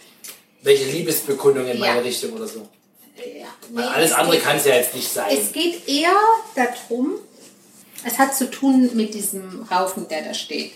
Welche 0.62 0.84
Liebesbekundung 0.84 1.66
in 1.66 1.78
Ja. 1.78 1.87
meine 1.94 2.04
Richtung 2.04 2.32
oder 2.34 2.46
so. 2.46 2.68
Nee, 3.16 3.83
alles 3.83 4.11
es 4.11 4.16
andere 4.16 4.38
kann 4.38 4.56
es 4.56 4.64
ja 4.64 4.75
jetzt 4.76 4.94
nicht 4.94 5.09
sein. 5.09 5.37
Es 5.37 5.52
geht 5.52 5.88
eher 5.88 6.14
darum, 6.54 7.14
es 8.04 8.18
hat 8.18 8.35
zu 8.37 8.50
tun 8.50 8.90
mit 8.94 9.14
diesem 9.14 9.66
Haufen, 9.71 10.09
der 10.09 10.23
da 10.23 10.35
steht. 10.35 10.73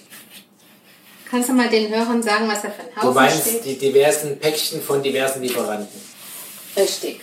Kannst 1.30 1.49
du 1.50 1.52
mal 1.52 1.68
den 1.68 1.90
Hörern 1.95 2.23
sagen, 2.23 2.49
was 2.49 2.62
da 2.62 2.71
für 2.71 2.83
ein 2.83 2.88
Du 2.95 3.02
Haufen 3.02 3.14
meinst 3.14 3.47
steht? 3.49 3.64
die 3.64 3.78
diversen 3.78 4.38
Päckchen 4.38 4.80
von 4.83 5.02
diversen 5.02 5.42
Lieferanten. 5.42 6.00
Richtig. 6.76 7.21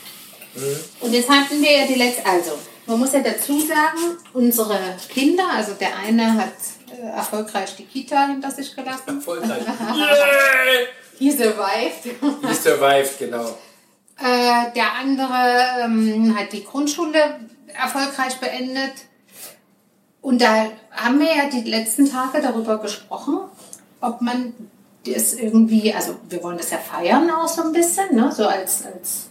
Und 1.01 1.11
jetzt 1.11 1.29
hatten 1.29 1.61
wir 1.61 1.71
ja 1.71 1.85
die 1.87 1.95
letzte, 1.95 2.25
also 2.25 2.57
man 2.85 2.99
muss 2.99 3.13
ja 3.13 3.19
dazu 3.19 3.59
sagen, 3.59 4.17
unsere 4.33 4.79
Kinder, 5.09 5.49
also 5.51 5.73
der 5.73 5.97
eine 5.97 6.33
hat 6.35 6.53
äh, 6.91 7.07
erfolgreich 7.17 7.75
die 7.75 7.85
Kita 7.85 8.27
hinter 8.27 8.51
sich 8.51 8.75
gelassen. 8.75 9.17
Erfolgreich. 9.17 9.63
He 11.17 11.31
survived. 11.31 12.03
He 12.03 12.53
survived, 12.53 13.17
genau. 13.17 13.57
Äh, 14.17 14.71
der 14.75 14.93
andere 14.93 15.83
ähm, 15.83 16.35
hat 16.37 16.53
die 16.53 16.63
Grundschule 16.63 17.39
erfolgreich 17.67 18.39
beendet. 18.39 18.93
Und 20.21 20.41
da 20.41 20.67
haben 20.91 21.19
wir 21.19 21.35
ja 21.35 21.49
die 21.49 21.69
letzten 21.69 22.09
Tage 22.09 22.41
darüber 22.41 22.79
gesprochen, 22.79 23.39
ob 24.01 24.21
man 24.21 24.53
das 25.05 25.33
irgendwie, 25.33 25.93
also 25.93 26.15
wir 26.29 26.41
wollen 26.41 26.57
das 26.57 26.71
ja 26.71 26.77
feiern 26.77 27.29
auch 27.29 27.47
so 27.47 27.61
ein 27.61 27.73
bisschen, 27.73 28.15
ne? 28.15 28.31
so 28.31 28.47
als, 28.47 28.85
als 28.85 29.27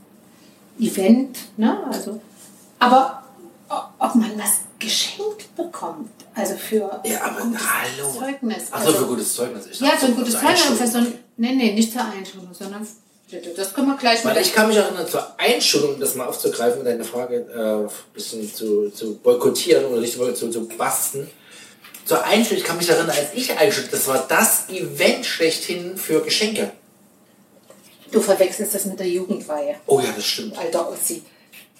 Event, 0.78 1.36
ne? 1.56 1.82
also, 1.90 2.20
aber 2.78 3.24
ob 3.98 4.14
man 4.14 4.38
was 4.38 4.60
geschenkt 4.78 5.56
bekommt, 5.56 6.10
also 6.34 6.54
für 6.54 7.00
Ja, 7.04 7.24
aber 7.24 7.40
gutes 7.40 7.60
hallo. 7.60 8.12
Zeugnis. 8.12 8.72
Also, 8.72 8.92
für 8.92 9.06
gutes 9.06 9.34
Zeugnis. 9.34 9.66
Ich 9.66 9.80
ja, 9.80 9.90
für 9.90 10.06
ein 10.06 10.14
gutes 10.14 10.34
Zeugnis, 10.34 10.78
für 10.78 10.86
so 10.86 10.98
ein, 10.98 11.14
nee, 11.36 11.54
nee, 11.54 11.72
nicht 11.72 11.92
zur 11.92 12.04
Einschulung, 12.04 12.52
sondern 12.52 12.86
das 13.56 13.74
können 13.74 13.88
wir 13.88 13.96
gleich 13.96 14.24
Weil 14.24 14.34
mal- 14.34 14.40
ich 14.42 14.52
kann 14.54 14.68
mich 14.68 14.76
erinnern, 14.76 15.06
zur 15.06 15.38
Einschulung, 15.38 15.94
um 15.94 16.00
das 16.00 16.14
mal 16.14 16.26
aufzugreifen 16.26 16.80
und 16.80 16.84
deine 16.84 17.04
Frage 17.04 17.36
äh, 17.54 17.84
ein 17.84 17.88
bisschen 18.14 18.52
zu, 18.52 18.90
zu 18.90 19.16
boykottieren 19.16 19.84
oder 19.86 20.00
nicht 20.00 20.14
zu, 20.14 20.50
zu 20.50 20.68
basten. 20.68 21.28
Zur 22.04 22.22
Einschulung, 22.24 22.58
ich 22.58 22.64
kann 22.64 22.76
mich 22.76 22.88
erinnern, 22.88 23.10
als 23.10 23.28
ich 23.34 23.50
einschulung, 23.56 23.88
das 23.90 24.06
war 24.06 24.26
das 24.28 24.68
Event 24.68 25.24
schlechthin 25.24 25.96
für 25.96 26.20
Geschenke. 26.22 26.70
Du 28.10 28.20
verwechselst 28.20 28.74
das 28.74 28.84
mit 28.84 29.00
der 29.00 29.08
Jugendweihe, 29.08 29.76
Oh 29.86 29.98
ja, 30.00 30.12
das 30.14 30.24
stimmt. 30.24 30.56
alter 30.58 30.88
Ossi. 30.90 31.22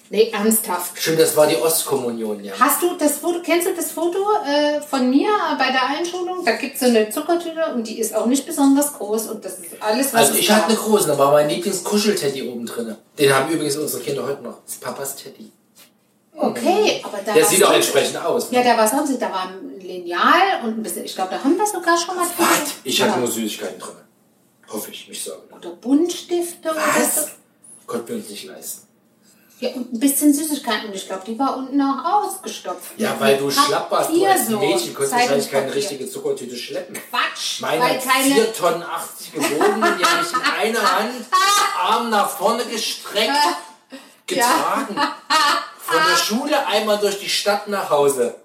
Nee, 0.09 0.29
ernsthaft. 0.31 0.91
Stimmt, 0.99 1.19
das 1.19 1.35
war 1.35 1.47
die 1.47 1.55
Ostkommunion, 1.55 2.43
ja. 2.43 2.53
Hast 2.59 2.81
du 2.81 2.95
das 2.95 3.17
Foto, 3.17 3.39
kennst 3.41 3.67
du 3.67 3.73
das 3.73 3.91
Foto 3.91 4.19
äh, 4.45 4.79
von 4.79 5.09
mir 5.09 5.29
bei 5.57 5.71
der 5.71 5.87
Einschulung? 5.87 6.45
Da 6.45 6.51
gibt 6.53 6.75
es 6.75 6.81
so 6.81 6.85
eine 6.85 7.09
Zuckertüte 7.09 7.73
und 7.73 7.87
die 7.87 7.99
ist 7.99 8.13
auch 8.13 8.27
nicht 8.27 8.45
besonders 8.45 8.93
groß 8.93 9.27
und 9.27 9.43
das 9.43 9.53
ist 9.59 9.81
alles, 9.81 10.13
was 10.13 10.27
Also 10.27 10.35
ich 10.35 10.51
hatte 10.51 10.67
eine 10.67 10.75
große, 10.75 11.07
da 11.07 11.17
war 11.17 11.31
mein 11.31 11.49
Lieblingskuschelteddy 11.49 12.47
oben 12.47 12.67
drin. 12.67 12.95
Den 13.17 13.33
haben 13.33 13.51
übrigens 13.51 13.77
unsere 13.77 14.03
Kinder 14.03 14.27
heute 14.27 14.43
noch. 14.43 14.61
Das 14.63 14.75
ist 14.75 14.81
Papas 14.81 15.15
Teddy. 15.15 15.51
Okay, 16.37 17.01
aber 17.03 17.19
da 17.25 17.33
Der 17.33 17.45
sieht 17.45 17.63
auch 17.63 17.73
entsprechend 17.73 18.17
aus. 18.17 18.51
Ne? 18.51 18.57
Ja, 18.57 18.63
da 18.63 18.77
war 18.77 18.87
sonst, 18.87 19.19
da 19.19 19.31
war 19.31 19.47
ein 19.47 19.79
Lineal 19.79 20.63
und 20.63 20.77
ein 20.77 20.83
bisschen, 20.83 21.05
ich 21.05 21.15
glaube, 21.15 21.31
da 21.31 21.43
haben 21.43 21.57
wir 21.57 21.65
sogar 21.65 21.97
schon 21.97 22.15
mal 22.15 22.25
drin. 22.25 22.35
Was? 22.37 22.73
Ich 22.83 23.01
hatte 23.01 23.13
ja. 23.13 23.17
nur 23.17 23.27
Süßigkeiten 23.31 23.79
drin. 23.79 23.95
Hoffe 24.67 24.91
ich, 24.91 25.07
mich 25.07 25.23
sagen. 25.23 25.41
Oder 25.55 25.69
Buntstifte 25.69 26.69
oder 26.69 26.77
Was? 26.77 27.15
so. 27.15 27.21
Konnten 27.87 28.09
wir 28.09 28.15
uns 28.17 28.29
nicht 28.29 28.45
leisten. 28.45 28.87
Ja, 29.59 29.69
und 29.69 29.93
ein 29.93 29.99
bisschen 29.99 30.33
Süßigkeiten. 30.33 30.89
Und 30.89 30.95
ich 30.95 31.07
glaube, 31.07 31.23
die 31.25 31.39
war 31.39 31.55
unten 31.55 31.79
auch 31.81 32.25
ausgestopft. 32.25 32.91
Ja, 32.97 33.15
weil 33.19 33.37
du 33.37 33.49
schlapp 33.49 33.89
warst. 33.89 34.09
Du 34.09 34.25
als 34.25 34.47
so, 34.47 34.59
Mädchen 34.59 34.93
konntest 34.93 35.13
wahrscheinlich 35.13 35.49
keine 35.49 35.73
richtige 35.73 36.09
Zuckertüte 36.09 36.57
schleppen. 36.57 36.95
Quatsch. 37.09 37.61
Meine 37.61 37.81
weil 37.81 37.99
keine, 37.99 38.35
4 38.35 38.53
Tonnen 38.53 38.83
80 38.83 39.33
gewogen, 39.33 39.81
die 39.97 40.05
habe 40.05 40.25
ich 40.25 40.33
in 40.33 40.41
einer 40.41 40.99
Hand, 40.99 41.25
Arm 41.79 42.09
nach 42.09 42.29
vorne 42.29 42.65
gestreckt, 42.65 43.31
getragen. 44.27 44.95
Von 45.79 46.01
der 46.09 46.17
Schule 46.17 46.67
einmal 46.67 46.97
durch 46.97 47.19
die 47.19 47.29
Stadt 47.29 47.67
nach 47.69 47.89
Hause. 47.89 48.35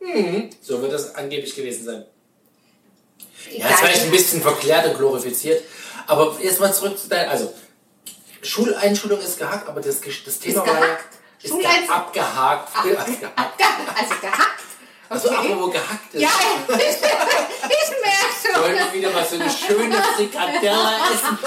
Hm, 0.00 0.50
so 0.60 0.82
wird 0.82 0.92
das 0.92 1.14
angeblich 1.14 1.54
gewesen 1.54 1.84
sein. 1.84 2.04
Ja, 3.52 3.68
das 3.68 3.82
war 3.82 3.90
echt 3.90 4.02
ein 4.02 4.10
bisschen 4.10 4.42
verklärt 4.42 4.86
und 4.86 4.98
glorifiziert. 4.98 5.62
Aber 6.06 6.36
jetzt 6.40 6.60
mal 6.60 6.72
zurück 6.72 6.98
zu 6.98 7.08
deinem, 7.08 7.30
also 7.30 7.52
Schuleinschulung 8.42 9.20
ist 9.20 9.38
gehackt, 9.38 9.68
aber 9.68 9.80
das, 9.80 10.00
das 10.00 10.38
Thema 10.38 10.66
war 10.66 10.80
ja 10.86 10.98
ist 11.42 11.52
ge- 11.52 11.66
abgehakt. 11.88 12.68
abgehakt. 12.76 13.22
Also 13.98 14.14
gehackt. 14.20 14.62
Also 15.08 15.28
Okay. 15.28 15.36
apropos 15.52 15.72
gehackt 15.72 16.14
ist. 16.14 16.20
Ja, 16.22 16.28
ich, 16.68 16.76
ich 16.76 17.90
merke 18.02 18.60
Wollen 18.62 18.78
schon. 18.78 18.86
wir 18.86 18.92
wieder 18.92 19.10
mal 19.10 19.24
so 19.24 19.36
eine 19.36 19.48
schöne 19.50 20.02
Frikadelle 20.02 20.70
essen? 21.12 21.38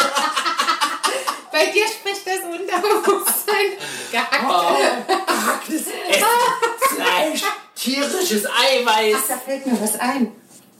Bei 1.51 1.65
dir 1.65 1.85
spricht 1.87 2.25
das 2.25 2.39
Unterbewusstsein. 2.45 3.73
Gehackt. 4.11 4.45
Oh, 4.47 5.23
gehacktes 5.25 5.87
Essen, 6.07 6.95
Fleisch, 6.95 7.41
tierisches 7.75 8.45
Eiweiß. 8.45 9.15
Ach, 9.23 9.27
da 9.27 9.37
fällt 9.37 9.65
mir 9.65 9.81
was 9.81 9.99
ein. 9.99 10.31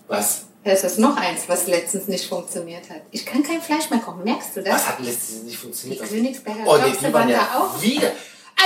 Was? 0.08 0.46
Das 0.70 0.84
ist 0.84 1.00
noch 1.00 1.18
eins, 1.18 1.42
was 1.48 1.66
letztens 1.66 2.08
nicht 2.08 2.30
funktioniert 2.30 2.88
hat. 2.92 3.02
Ich 3.10 3.26
kann 3.26 3.42
kein 3.42 3.60
Fleisch 3.60 3.90
mehr 3.90 4.00
kochen. 4.00 4.24
Merkst 4.24 4.56
du 4.56 4.62
das? 4.62 4.76
Was 4.76 4.88
hat 4.90 5.00
letztens 5.00 5.42
nicht 5.44 5.58
funktioniert? 5.58 6.04
Die 6.04 6.08
Königsberger 6.08 6.60
Oh 6.64 6.78
nee, 6.78 6.92
die 6.92 7.04
waren 7.06 7.14
waren 7.14 7.28
da 7.28 7.34
ja 7.34 7.50
auch. 7.60 7.82
wieder. 7.82 8.12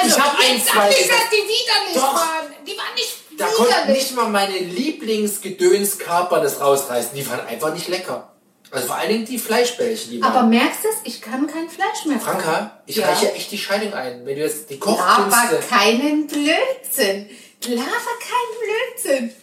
Also, 0.02 0.18
ich 0.18 0.22
habe 0.22 0.38
ein, 0.38 0.58
jetzt 0.58 0.68
zwei 0.68 0.88
gesagt. 0.90 1.10
dass 1.12 1.30
die 1.30 1.36
widerlich 1.38 1.94
Doch. 1.96 2.14
waren. 2.14 2.54
Die 2.68 2.78
waren 2.78 2.94
nicht 2.96 3.14
Da 3.38 3.46
konnten 3.48 3.92
nicht 3.94 4.16
mal 4.16 4.28
meine 4.28 4.58
Lieblingsgedönskapern 4.58 6.44
das 6.44 6.60
rausreißen. 6.60 7.12
Die 7.16 7.30
waren 7.30 7.48
einfach 7.48 7.74
nicht 7.74 7.88
lecker. 7.88 8.34
Also 8.70 8.88
vor 8.88 8.98
allen 8.98 9.10
Dingen 9.10 9.26
die 9.26 9.38
Fleischbällchen, 9.38 10.12
die 10.12 10.24
Aber 10.24 10.44
merkst 10.44 10.84
du 10.84 10.90
es? 10.90 10.96
Ich 11.06 11.22
kann 11.22 11.48
kein 11.48 11.70
Fleisch 11.70 12.06
mehr 12.06 12.18
kochen. 12.18 12.42
Franka, 12.42 12.82
ich 12.86 12.98
ja. 12.98 13.08
reiche 13.08 13.32
echt 13.34 13.50
die 13.52 13.58
Scheidung 13.58 13.94
ein. 13.94 14.26
Wenn 14.26 14.36
du 14.36 14.42
jetzt 14.42 14.70
die 14.70 14.82
Aber 14.82 14.96
Kochkünste... 14.98 15.60
keinen 15.70 16.28
Blödsinn. 16.28 17.30
Laber 17.66 18.14
keinen 18.20 18.56
Blödsinn. 18.60 19.43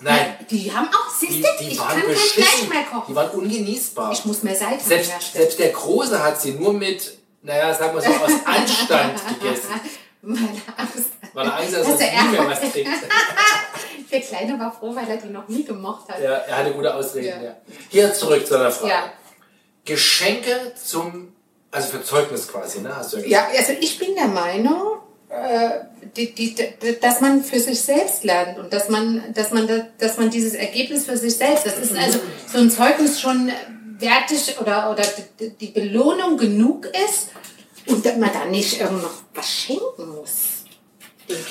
Nein, 0.00 0.36
Die 0.50 0.70
haben 0.72 0.88
auch, 0.88 1.14
siehst 1.14 1.32
die, 1.32 1.42
du, 1.42 1.48
die 1.60 1.68
ich 1.72 1.78
waren 1.78 1.88
kann 1.88 2.00
kein 2.02 2.14
Fleisch 2.16 2.68
mehr 2.68 2.78
Die 2.82 2.94
kochen. 2.94 3.14
waren 3.14 3.30
ungenießbar. 3.30 4.12
Ich 4.12 4.24
muss 4.24 4.42
mehr 4.42 4.54
Salz 4.54 4.86
Selbst, 4.86 5.10
herstellen. 5.10 5.42
selbst 5.42 5.58
der 5.58 5.68
Große 5.70 6.22
hat 6.22 6.40
sie 6.40 6.52
nur 6.52 6.72
mit, 6.72 7.16
naja, 7.42 7.72
sagen 7.74 7.94
wir 7.94 8.02
so, 8.02 8.10
aus 8.10 8.32
Anstand 8.44 9.20
gegessen. 9.40 9.80
Meine 10.22 10.48
Angst. 10.76 11.10
Weil 11.34 11.46
er 11.46 11.56
Angst 11.56 11.72
hat, 11.76 11.80
dass 11.82 11.86
Also 11.92 12.02
er 12.04 12.22
nie 12.24 12.28
mehr 12.30 12.48
was 12.48 12.60
kriegt. 12.72 12.88
Der 14.12 14.20
Kleine 14.20 14.58
war 14.58 14.72
froh, 14.72 14.94
weil 14.94 15.08
er 15.08 15.16
die 15.16 15.28
noch 15.28 15.48
nie 15.48 15.64
gemocht 15.64 16.08
hat. 16.08 16.20
Ja, 16.22 16.32
er 16.34 16.56
hatte 16.58 16.72
gute 16.72 16.94
Ausreden, 16.94 17.26
Ja. 17.26 17.42
ja. 17.42 17.56
Hier 17.90 18.12
zurück 18.14 18.46
zu 18.46 18.54
deiner 18.54 18.70
Frage. 18.70 18.90
Ja. 18.90 19.12
Geschenke 19.84 20.72
zum, 20.82 21.32
also 21.70 21.88
für 21.88 22.02
Zeugnis 22.04 22.48
quasi, 22.48 22.80
ne? 22.80 22.94
Hast 22.96 23.12
du 23.12 23.18
ja 23.18 23.26
Ja, 23.26 23.48
also 23.58 23.72
ich 23.80 23.98
bin 23.98 24.14
der 24.14 24.28
Meinung, 24.28 24.98
äh, 25.28 25.70
die, 26.16 26.34
die, 26.34 26.54
dass 27.00 27.20
man 27.20 27.42
für 27.42 27.58
sich 27.60 27.80
selbst 27.80 28.24
lernt 28.24 28.58
und 28.58 28.72
dass 28.72 28.88
man, 28.88 29.22
dass 29.34 29.50
man, 29.50 29.66
da- 29.66 29.86
dass 29.98 30.16
man 30.18 30.30
dieses 30.30 30.54
Ergebnis 30.54 31.06
für 31.06 31.16
sich 31.16 31.34
selbst, 31.36 31.66
das 31.66 31.78
ist 31.78 31.96
also 31.96 32.18
so 32.52 32.58
ein 32.58 32.70
Zeugnis 32.70 33.20
schon 33.20 33.50
wertig 33.98 34.56
oder, 34.60 34.90
oder 34.90 35.02
die, 35.40 35.68
Belohnung 35.68 36.36
genug 36.36 36.86
ist 37.08 37.28
und 37.86 38.04
dass 38.04 38.16
man 38.16 38.30
da 38.32 38.44
nicht 38.46 38.80
irgend 38.80 39.02
noch 39.02 39.14
was 39.34 39.48
schenken 39.50 40.08
muss. 40.16 40.64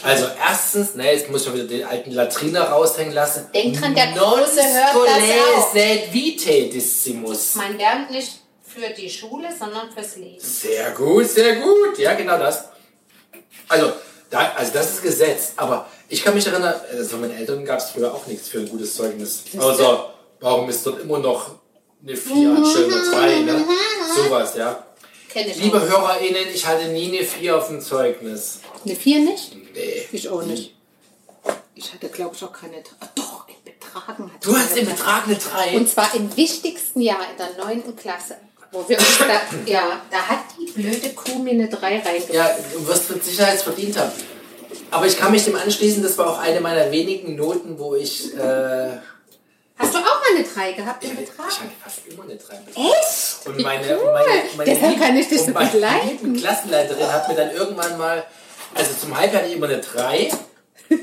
Also 0.04 0.28
erstens, 0.40 0.96
ne, 0.96 1.12
jetzt 1.12 1.30
muss 1.30 1.42
ich 1.42 1.48
mal 1.50 1.56
wieder 1.56 1.66
den 1.68 1.84
alten 1.84 2.12
Latriner 2.12 2.62
raushängen 2.70 3.14
lassen. 3.14 3.48
Denk 3.54 3.78
dran, 3.80 3.94
der 3.94 4.08
Große 4.14 4.62
hört 4.62 5.08
das 5.08 5.74
sed 5.74 6.14
vitae 6.14 6.70
dissimus. 6.70 7.56
Man 7.56 7.78
lernt 7.78 8.10
nicht 8.12 8.40
für 8.64 8.90
die 8.94 9.10
Schule, 9.10 9.50
sondern 9.58 9.92
fürs 9.92 10.16
Leben. 10.16 10.40
Sehr 10.40 10.92
gut, 10.92 11.28
sehr 11.30 11.58
gut. 11.58 11.98
Ja, 11.98 12.14
genau 12.14 12.38
das. 12.38 12.66
Also, 13.68 13.92
da, 14.36 14.52
also 14.56 14.74
das 14.74 14.92
ist 14.92 15.04
Gesetz. 15.04 15.54
Aber 15.56 15.88
ich 16.10 16.24
kann 16.24 16.34
mich 16.36 16.46
erinnern, 16.46 16.76
also 16.92 17.10
von 17.12 17.22
meinen 17.22 17.38
Eltern 17.38 17.66
gab 17.66 17.80
es 17.80 17.92
früher 17.92 18.14
auch 18.14 18.26
nichts 18.28 18.48
für 18.48 18.60
ein 18.60 18.70
gutes 18.70 18.96
Zeugnis. 18.96 19.44
Außer, 19.58 20.14
warum 20.40 20.70
ist 20.70 20.86
dort 20.86 21.02
immer 21.02 21.20
noch 21.20 21.52
eine 22.06 22.16
4 22.16 22.50
anstelle 22.50 22.96
einer 22.96 23.12
3, 23.12 23.40
ne? 23.42 23.66
Sowas, 24.16 24.56
ja. 24.56 24.86
Kenn 25.30 25.50
ich 25.50 25.58
Liebe 25.58 25.78
auch. 25.78 25.82
HörerInnen, 25.82 26.48
ich 26.54 26.66
hatte 26.66 26.88
nie 26.90 27.18
eine 27.18 27.26
4 27.26 27.58
auf 27.58 27.68
dem 27.68 27.82
Zeugnis. 27.82 28.60
Eine 28.86 28.96
4 28.96 29.20
nicht? 29.20 29.56
Nee. 29.74 30.08
Ich 30.12 30.30
auch 30.30 30.44
nicht. 30.44 30.76
Ich 31.74 31.94
hatte, 31.94 32.08
glaube 32.10 32.36
ich, 32.36 32.44
auch 32.44 32.54
keine. 32.54 32.78
Ah, 33.00 33.08
doch, 33.16 33.46
in 33.50 33.56
Betragen 33.64 34.32
hatte 34.32 34.48
Du 34.48 34.52
ich 34.52 34.58
hast 34.58 34.72
eine 34.72 34.82
im 34.82 34.86
drei. 34.88 34.94
Betrag 34.94 35.28
eine 35.28 35.36
3. 35.36 35.78
Und 35.78 35.90
zwar 35.90 36.14
im 36.16 36.38
wichtigsten 36.38 37.02
Jahr 37.02 37.20
in 37.32 37.38
der 37.38 37.66
9. 37.66 37.96
Klasse. 37.96 38.38
Wo 38.76 38.84
wir 38.90 38.98
uns 39.00 39.18
da, 39.20 39.72
ja, 39.72 40.02
da 40.12 40.18
hat 40.18 40.40
die 40.60 40.70
blöde 40.70 41.10
Kuh 41.12 41.40
mir 41.40 41.52
eine 41.52 41.70
3 41.70 41.80
reingebracht. 42.00 42.34
Ja, 42.34 42.54
du 42.74 42.86
wirst 42.86 43.10
mit 43.10 43.24
Sicherheit 43.24 43.62
verdient 43.62 43.98
haben. 43.98 44.12
Aber 44.92 45.08
ich 45.08 45.18
kann 45.18 45.32
mich 45.32 45.46
dem 45.46 45.56
anschließen, 45.56 46.04
das 46.04 46.18
war 46.18 46.30
auch 46.30 46.40
eine 46.40 46.60
meiner 46.60 46.92
wenigen 46.92 47.38
Noten, 47.38 47.80
wo 47.80 47.96
ich. 47.96 48.34
Äh, 48.36 48.98
Hast 49.78 49.94
du 49.94 50.00
auch 50.00 50.04
mal 50.04 50.36
eine 50.36 50.44
3 50.44 50.74
gehabt 50.74 51.04
im 51.06 51.12
ich 51.12 51.20
Betrag? 51.20 51.46
hatte 51.46 51.72
fast 51.82 52.06
immer 52.06 52.24
eine 52.24 52.36
3. 52.36 52.54
Echt? 52.76 53.48
Und 53.48 53.62
meine, 53.62 53.98
cool. 53.98 54.12
meine, 54.12 54.44
meine, 54.58 54.74
Deshalb 54.74 55.00
kann 55.00 55.16
ich 55.16 55.30
dich 55.30 55.40
so 55.40 55.46
begleiten. 55.54 56.08
lieben 56.10 56.36
Klassenleiterin 56.36 57.14
hat 57.14 57.30
mir 57.30 57.36
dann 57.36 57.52
irgendwann 57.52 57.98
mal, 57.98 58.26
also 58.74 58.92
zum 59.00 59.18
Halbjahr 59.18 59.42
hatte 59.42 59.52
ich 59.52 59.58
immer 59.58 59.68
eine 59.70 59.80
3. 59.80 60.32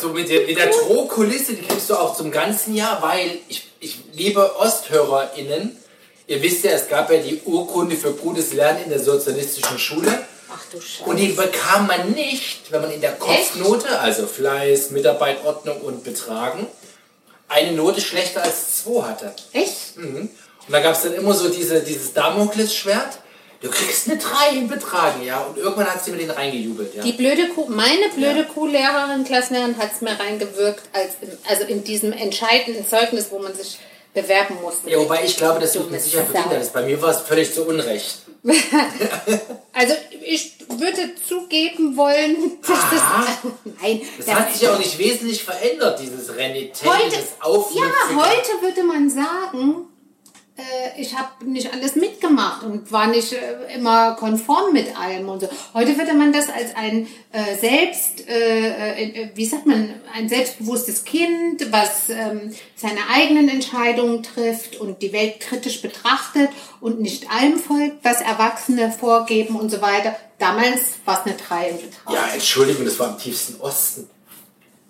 So 0.00 0.08
mit 0.08 0.28
der, 0.28 0.46
mit 0.46 0.56
der 0.56 0.68
Drohkulisse, 0.68 1.52
die 1.52 1.62
kriegst 1.62 1.88
du 1.90 1.94
auch 1.94 2.16
zum 2.16 2.32
ganzen 2.32 2.74
Jahr, 2.74 3.00
weil 3.02 3.38
ich, 3.48 3.68
ich 3.78 3.98
liebe 4.14 4.56
OsthörerInnen. 4.58 5.76
Ihr 6.26 6.42
wisst 6.42 6.64
ja, 6.64 6.72
es 6.72 6.88
gab 6.88 7.10
ja 7.10 7.18
die 7.18 7.40
Urkunde 7.44 7.96
für 7.96 8.12
gutes 8.12 8.52
Lernen 8.52 8.84
in 8.84 8.90
der 8.90 9.00
sozialistischen 9.00 9.78
Schule. 9.78 10.24
Ach 10.54 10.64
du 10.70 10.80
Scheiße. 10.80 11.08
Und 11.08 11.16
die 11.16 11.28
bekam 11.28 11.86
man 11.86 12.12
nicht, 12.12 12.70
wenn 12.70 12.82
man 12.82 12.92
in 12.92 13.00
der 13.00 13.12
Kopfnote, 13.12 13.98
also 13.98 14.26
Fleiß, 14.26 14.90
Mitarbeit, 14.90 15.44
Ordnung 15.44 15.80
und 15.80 16.04
Betragen, 16.04 16.66
eine 17.48 17.72
Note 17.72 18.00
schlechter 18.00 18.42
als 18.42 18.82
2 18.84 19.02
hatte. 19.02 19.32
Echt? 19.52 19.96
Mhm. 19.96 20.30
Und 20.66 20.72
da 20.72 20.80
gab 20.80 20.94
es 20.94 21.02
dann 21.02 21.14
immer 21.14 21.34
so 21.34 21.48
diese, 21.48 21.80
dieses 21.80 22.12
Damoklesschwert. 22.12 23.18
Du 23.60 23.70
kriegst 23.70 24.08
eine 24.08 24.18
3 24.18 24.56
in 24.56 24.68
Betragen, 24.68 25.24
ja. 25.24 25.40
Und 25.40 25.56
irgendwann 25.56 25.86
hat 25.86 26.04
sie 26.04 26.10
mir 26.10 26.18
den 26.18 26.30
reingejubelt, 26.30 26.94
ja. 26.94 27.02
Die 27.02 27.12
blöde 27.12 27.48
Kuh, 27.48 27.66
meine 27.68 28.08
blöde 28.14 28.44
Kuh-Lehrerin, 28.44 29.24
Klassenlehrerin 29.24 29.78
hat 29.78 29.90
es 29.94 30.00
mir 30.00 30.18
reingewirkt, 30.18 30.82
als 30.92 31.10
in, 31.20 31.30
also 31.48 31.64
in 31.64 31.84
diesem 31.84 32.12
entscheidenden 32.12 32.88
Zeugnis, 32.88 33.26
wo 33.30 33.38
man 33.38 33.54
sich 33.54 33.78
bewerben 34.14 34.56
musste. 34.60 34.90
Ja, 34.90 34.98
wobei 34.98 35.24
ich 35.24 35.36
glaube, 35.36 35.60
das 35.60 35.74
wird 35.74 35.84
mit 35.90 35.92
Dummes 36.00 36.04
Sicherheit 36.04 36.28
verdient 36.28 36.54
hat. 36.64 36.72
Bei 36.72 36.82
mir 36.82 37.00
war 37.00 37.10
es 37.10 37.20
völlig 37.20 37.52
zu 37.54 37.64
Unrecht. 37.66 38.18
Also 39.74 39.94
ich 40.22 40.56
würde 40.68 41.14
zugeben 41.26 41.96
wollen, 41.96 42.58
dass 42.60 42.78
das... 42.90 43.02
Nein, 43.82 44.02
Das 44.18 44.26
das- 44.26 44.34
hat 44.34 44.52
sich 44.52 44.62
ja 44.62 44.74
auch 44.74 44.78
nicht 44.78 44.98
wesentlich 44.98 45.42
verändert, 45.42 45.98
dieses 45.98 46.34
Renitente, 46.36 46.84
Heute, 46.94 47.04
dieses 47.08 47.30
ja, 47.40 47.44
Aufmüpfige. 47.46 48.16
heute 48.16 48.62
würde 48.62 48.82
man 48.84 49.08
sagen, 49.08 49.86
ich 50.98 51.16
habe 51.16 51.44
nicht 51.46 51.72
alles 51.72 51.96
mitgemacht 51.96 52.64
und 52.64 52.92
war 52.92 53.06
nicht 53.06 53.32
äh, 53.32 53.74
immer 53.74 54.14
konform 54.16 54.72
mit 54.72 54.98
allem 54.98 55.28
und 55.28 55.40
so. 55.40 55.48
Heute 55.72 55.96
würde 55.96 56.12
man 56.12 56.32
das 56.32 56.50
als 56.50 56.74
ein 56.76 57.06
äh, 57.32 57.56
selbst, 57.58 58.28
äh, 58.28 59.02
äh, 59.02 59.30
wie 59.34 59.46
sagt 59.46 59.66
man, 59.66 59.94
ein 60.14 60.28
selbstbewusstes 60.28 61.04
Kind, 61.04 61.72
was 61.72 62.10
ähm, 62.10 62.54
seine 62.76 63.00
eigenen 63.10 63.48
Entscheidungen 63.48 64.22
trifft 64.22 64.76
und 64.76 65.00
die 65.00 65.12
Welt 65.12 65.40
kritisch 65.40 65.80
betrachtet 65.80 66.50
und 66.80 67.00
nicht 67.00 67.30
allem 67.30 67.58
folgt, 67.58 68.04
was 68.04 68.20
Erwachsene 68.20 68.92
vorgeben 68.92 69.56
und 69.56 69.70
so 69.70 69.80
weiter. 69.80 70.14
Damals 70.38 70.80
war 71.04 71.20
es 71.20 71.26
eine 71.26 71.36
3 71.36 71.68
im 71.70 71.76
Betrag. 71.76 72.14
Ja, 72.14 72.26
Entschuldigung, 72.34 72.84
das 72.84 72.98
war 72.98 73.10
im 73.10 73.18
tiefsten 73.18 73.60
Osten. 73.60 74.10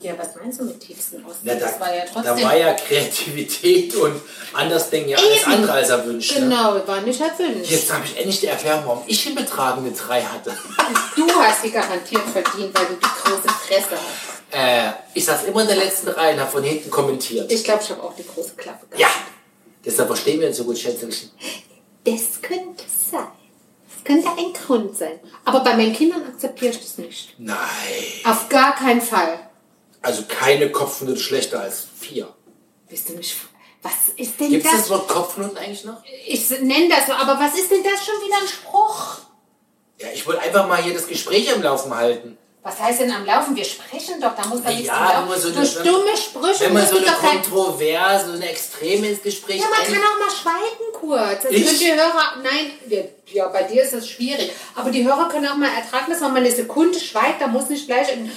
Ja, 0.03 0.19
was 0.19 0.35
meinst 0.35 0.61
du 0.61 0.65
mit 0.65 0.81
tiefsten 0.81 1.25
Osten? 1.25 1.41
Na, 1.45 1.55
da, 1.55 1.61
das 1.61 1.79
war 1.79 1.95
ja 1.95 2.05
da 2.05 2.11
trotzdem... 2.13 2.45
war 2.45 2.57
ja 2.57 2.75
Kreativität 2.75 3.95
und 4.03 4.21
Andersdenken 4.53 5.11
ja 5.11 5.19
alles 5.19 5.43
Eben. 5.43 5.53
andere 5.53 5.73
als 5.73 5.91
erwünscht. 5.91 6.35
Ne? 6.35 6.41
Genau, 6.41 6.87
war 6.87 7.01
nicht 7.03 7.21
erwünscht. 7.21 7.71
Jetzt 7.71 7.93
habe 7.93 8.05
ich 8.05 8.17
endlich 8.17 8.41
die 8.41 8.49
Erklärung, 8.49 8.83
warum 8.85 9.03
ich 9.07 9.27
im 9.29 9.37
Betrag 9.37 9.79
eine 9.79 9.93
3 9.93 10.23
hatte. 10.23 10.57
Du 11.15 11.29
hast 11.31 11.63
sie 11.63 11.71
garantiert 11.71 12.23
verdient, 12.23 12.75
weil 12.75 12.87
du 12.87 12.95
die 12.95 13.01
große 13.01 13.49
Fresse 13.49 13.91
hast. 13.93 14.43
Äh, 14.53 14.93
ich 15.15 15.25
saß 15.25 15.45
immer 15.45 15.63
in 15.63 15.69
der 15.69 15.77
letzten 15.77 16.09
Reihe 16.09 16.35
und 16.35 16.41
habe 16.41 16.51
von 16.51 16.63
hinten 16.63 16.91
kommentiert. 16.91 17.51
Ich 17.51 17.65
glaube, 17.65 17.83
ich 17.83 17.91
habe 17.91 18.03
auch 18.03 18.15
die 18.15 18.27
große 18.27 18.55
Klappe 18.57 18.87
gehabt. 18.87 19.01
Ja, 19.01 19.09
deshalb 19.85 20.09
verstehen 20.09 20.41
wir 20.41 20.49
uns 20.49 20.57
so 20.57 20.65
gut, 20.65 20.79
Schätzelchen. 20.79 21.31
Das 22.05 22.43
könnte 22.43 22.85
sein. 23.11 23.29
Das 23.89 24.05
könnte 24.05 24.29
ein 24.29 24.53
Grund 24.53 24.97
sein. 24.97 25.21
Aber 25.45 25.61
bei 25.61 25.77
meinen 25.77 25.93
Kindern 25.95 26.23
akzeptiere 26.27 26.73
ich 26.73 26.81
das 26.81 26.99
nicht. 26.99 27.35
Nein. 27.39 27.57
Auf 28.25 28.49
gar 28.49 28.75
keinen 28.75 29.01
Fall. 29.01 29.39
Also 30.03 30.25
keine 30.29 30.71
Kopfnote 30.71 31.19
schlechter 31.21 31.61
als 31.61 31.87
4. 32.01 32.29
Bist 32.89 33.09
du 33.09 33.15
mich... 33.15 33.37
Was 33.83 33.93
ist 34.17 34.39
denn 34.39 34.51
Gibt 34.51 34.65
es 34.65 34.71
das? 34.71 34.81
das 34.83 34.91
Wort 34.91 35.09
Kopfnoten 35.09 35.57
eigentlich 35.59 35.85
noch? 35.85 36.03
Ich 36.27 36.49
nenne 36.51 36.89
das 36.89 37.07
so, 37.07 37.13
aber 37.13 37.39
was 37.41 37.59
ist 37.59 37.69
denn 37.71 37.83
das 37.83 38.05
schon 38.05 38.15
wieder 38.25 38.37
ein 38.41 38.47
Spruch? 38.47 39.19
Ja, 39.99 40.09
ich 40.15 40.25
wollte 40.27 40.41
einfach 40.43 40.69
mal 40.69 40.81
hier 40.83 40.95
das 40.95 41.09
Gespräch 41.09 41.53
am 41.53 41.63
Laufen 41.63 41.93
halten. 41.95 42.39
Was 42.63 42.79
heißt 42.79 43.01
denn 43.01 43.11
am 43.11 43.25
Laufen? 43.27 43.57
Wir 43.57 43.65
sprechen 43.65 44.21
doch, 44.21 44.37
da 44.37 44.47
muss 44.47 44.63
doch 44.63 44.69
nichts 44.71 44.87
Ja, 44.87 45.27
so 45.37 45.49
eine- 45.49 45.67
dumme 45.91 46.17
Sprüche 46.17 46.61
Wenn 46.67 46.75
man 46.75 46.87
so 46.87 46.97
eine. 46.99 47.07
Kontroverse, 47.07 48.27
so 48.27 48.33
eine 48.35 48.49
Extreme 48.51 49.09
ins 49.09 49.21
Gespräch 49.23 49.61
Ja, 49.61 49.67
man 49.69 49.81
ein- 49.81 49.93
kann 49.93 50.01
auch 50.01 50.19
mal 50.21 50.31
schweigen 50.31 50.93
kurz. 50.93 51.43
Das 51.43 51.51
Ich? 51.51 51.67
können 51.67 51.79
die 51.81 51.93
Hörer, 51.93 52.35
nein, 52.45 52.71
wir- 52.87 53.09
ja, 53.33 53.49
bei 53.49 53.65
dir 53.65 53.83
ist 53.83 53.95
das 53.95 54.09
schwierig. 54.09 54.53
Aber 54.77 54.93
die 54.93 55.03
Hörer 55.05 55.29
können 55.29 55.49
auch 55.49 55.57
mal 55.57 55.71
ertragen, 55.75 56.13
dass 56.13 56.21
man 56.21 56.35
mal 56.35 56.39
eine 56.39 56.53
Sekunde 56.53 57.01
schweigt. 57.01 57.41
Da 57.41 57.49
muss 57.49 57.69
nicht 57.69 57.87
gleich 57.89 58.13
ein 58.13 58.31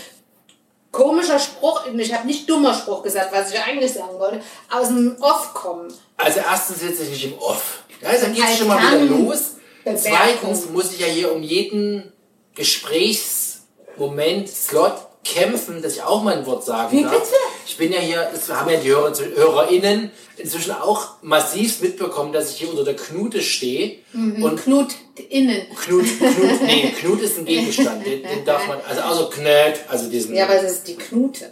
komischer 0.95 1.38
Spruch, 1.39 1.86
ich 1.86 2.13
habe 2.13 2.25
nicht 2.25 2.49
dummer 2.49 2.73
Spruch 2.73 3.03
gesagt, 3.03 3.34
was 3.34 3.51
ich 3.51 3.62
eigentlich 3.62 3.93
sagen 3.93 4.17
wollte, 4.17 4.41
aus 4.71 4.88
dem 4.88 5.17
Off 5.19 5.53
kommen. 5.53 5.93
Also 6.17 6.39
erstens 6.39 6.79
sitze 6.79 7.03
ich 7.03 7.10
nicht 7.10 7.25
im 7.25 7.38
Off. 7.38 7.84
Ja, 8.01 8.10
also 8.10 8.27
Und 8.27 8.34
geht 8.36 8.45
es 8.45 8.58
schon 8.58 8.67
mal 8.69 8.79
wieder 8.79 9.01
los. 9.01 9.55
Bewertung. 9.84 10.01
Zweitens 10.01 10.69
muss 10.69 10.93
ich 10.93 10.99
ja 10.99 11.08
hier 11.08 11.34
um 11.34 11.43
jeden 11.43 12.13
Gesprächsmoment, 12.55 14.49
Slot 14.49 15.04
kämpfen, 15.25 15.81
dass 15.81 15.95
ich 15.95 16.03
auch 16.03 16.23
mal 16.23 16.38
ein 16.38 16.45
Wort 16.45 16.63
sagen 16.63 16.95
Wie 16.95 17.03
darf. 17.03 17.13
bitte? 17.13 17.33
Ich 17.65 17.77
bin 17.77 17.91
ja 17.91 17.99
hier, 17.99 18.29
das 18.31 18.47
haben 18.49 18.69
ja 18.69 18.77
die 18.79 18.89
Hörer, 18.89 19.11
HörerInnen 19.35 20.11
inzwischen 20.38 20.71
auch 20.71 21.15
massiv 21.23 21.81
mitbekommen, 21.81 22.31
dass 22.31 22.51
ich 22.51 22.57
hier 22.57 22.69
unter 22.69 22.83
der 22.83 22.95
Knute 22.95 23.41
stehe. 23.41 23.97
Mhm. 24.13 24.43
Und 24.43 24.61
Knut 24.61 24.89
innen. 25.29 25.61
Knut, 25.75 26.05
Knut, 26.05 26.61
nee, 26.65 26.93
Knut 26.99 27.21
ist 27.21 27.39
ein 27.39 27.45
Gegenstand, 27.45 28.05
den, 28.05 28.21
den 28.21 28.45
darf 28.45 28.67
man, 28.67 28.77
also 28.88 29.01
außer 29.01 29.29
Knut, 29.31 29.79
also 29.89 30.09
diesen, 30.09 30.35
Ja, 30.35 30.45
aber 30.45 30.63
es 30.63 30.71
ist 30.71 30.88
die 30.88 30.95
Knute. 30.95 31.51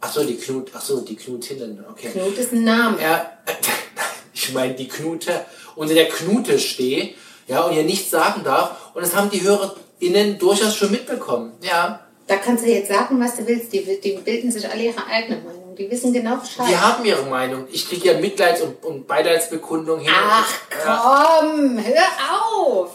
ach 0.00 0.12
so, 0.12 0.24
die 0.24 0.36
Knut, 0.36 0.70
ach 0.74 0.82
so, 0.82 1.00
die 1.00 1.16
Knutinnen, 1.16 1.84
okay. 1.88 2.10
Knut 2.12 2.36
ist 2.36 2.52
ein 2.52 2.64
Name. 2.64 3.00
Ja, 3.00 3.38
ich 4.34 4.52
meine 4.52 4.74
die 4.74 4.88
Knute, 4.88 5.44
unter 5.76 5.94
der 5.94 6.08
Knute 6.08 6.58
stehe, 6.58 7.14
ja, 7.46 7.60
und 7.62 7.76
ihr 7.76 7.84
nichts 7.84 8.10
sagen 8.10 8.42
darf. 8.42 8.90
Und 8.94 9.02
das 9.02 9.14
haben 9.14 9.30
die 9.30 9.42
HörerInnen 9.42 10.38
durchaus 10.38 10.74
schon 10.74 10.90
mitbekommen. 10.90 11.52
Ja. 11.62 12.05
Da 12.26 12.36
kannst 12.36 12.64
du 12.64 12.68
jetzt 12.68 12.88
sagen, 12.90 13.20
was 13.20 13.36
du 13.36 13.46
willst. 13.46 13.72
Die, 13.72 14.00
die 14.00 14.12
bilden 14.18 14.50
sich 14.50 14.68
alle 14.68 14.82
ihre 14.82 15.06
eigene 15.06 15.36
Meinung. 15.42 15.76
Die 15.76 15.90
wissen 15.90 16.12
genau 16.12 16.36
Bescheid. 16.36 16.66
Die 16.68 16.76
haben 16.76 17.04
ihre 17.04 17.24
Meinung. 17.26 17.66
Ich 17.70 17.88
kriege 17.88 18.12
ja 18.12 18.18
Mitleids- 18.18 18.62
und, 18.62 18.82
und 18.84 19.06
Beileidsbekundung 19.06 20.00
hin. 20.00 20.10
Ach 20.14 20.52
Ja. 20.84 21.38
komm, 21.40 21.78
hör 21.84 22.64
auf. 22.64 22.90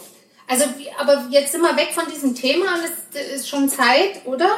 Also, 0.48 0.64
aber 0.98 1.26
jetzt 1.30 1.52
sind 1.52 1.62
wir 1.62 1.74
weg 1.76 1.90
von 1.94 2.04
diesem 2.12 2.34
Thema 2.34 2.74
und 2.74 2.80
es 3.14 3.36
ist 3.36 3.48
schon 3.48 3.68
Zeit, 3.68 4.20
oder? 4.26 4.50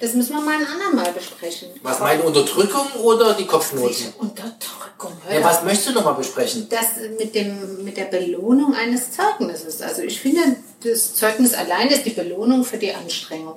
Das 0.00 0.12
müssen 0.14 0.34
wir 0.34 0.40
mal 0.42 0.56
ein 0.58 0.66
andermal 0.66 1.12
besprechen. 1.12 1.68
Was 1.82 2.00
meine 2.00 2.22
Unterdrückung 2.22 2.86
oder 3.02 3.34
die 3.34 3.46
Kopfnoten? 3.46 4.12
Unterdrückung, 4.18 5.12
Ja, 5.32 5.42
was 5.42 5.62
möchtest 5.62 5.88
du 5.88 5.92
nochmal 5.92 6.14
besprechen? 6.14 6.66
Das 6.68 6.86
mit, 7.18 7.34
dem, 7.34 7.84
mit 7.84 7.96
der 7.96 8.06
Belohnung 8.06 8.74
eines 8.74 9.12
Zeugnisses. 9.12 9.80
Also 9.80 10.02
ich 10.02 10.20
finde, 10.20 10.40
das 10.82 11.14
Zeugnis 11.14 11.54
allein 11.54 11.88
ist 11.88 12.04
die 12.04 12.10
Belohnung 12.10 12.64
für 12.64 12.76
die 12.76 12.92
Anstrengung. 12.92 13.56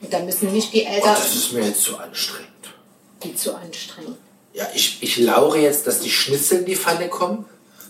Und 0.00 0.12
da 0.12 0.18
müssen 0.20 0.52
nicht 0.52 0.72
die 0.72 0.84
Oh, 0.84 0.92
Eltern 0.94 1.14
das 1.14 1.34
ist 1.34 1.52
mir 1.52 1.64
jetzt 1.66 1.82
zu 1.82 1.96
anstrengend. 1.98 2.48
die 3.22 3.34
zu 3.34 3.54
anstrengen. 3.54 4.16
Ja, 4.54 4.66
ich, 4.74 5.02
ich 5.02 5.18
laure 5.18 5.58
jetzt, 5.58 5.86
dass 5.86 6.00
die 6.00 6.10
Schnitzel 6.10 6.58
in 6.60 6.64
die 6.66 6.76
Pfanne 6.76 7.08
kommen. 7.08 7.44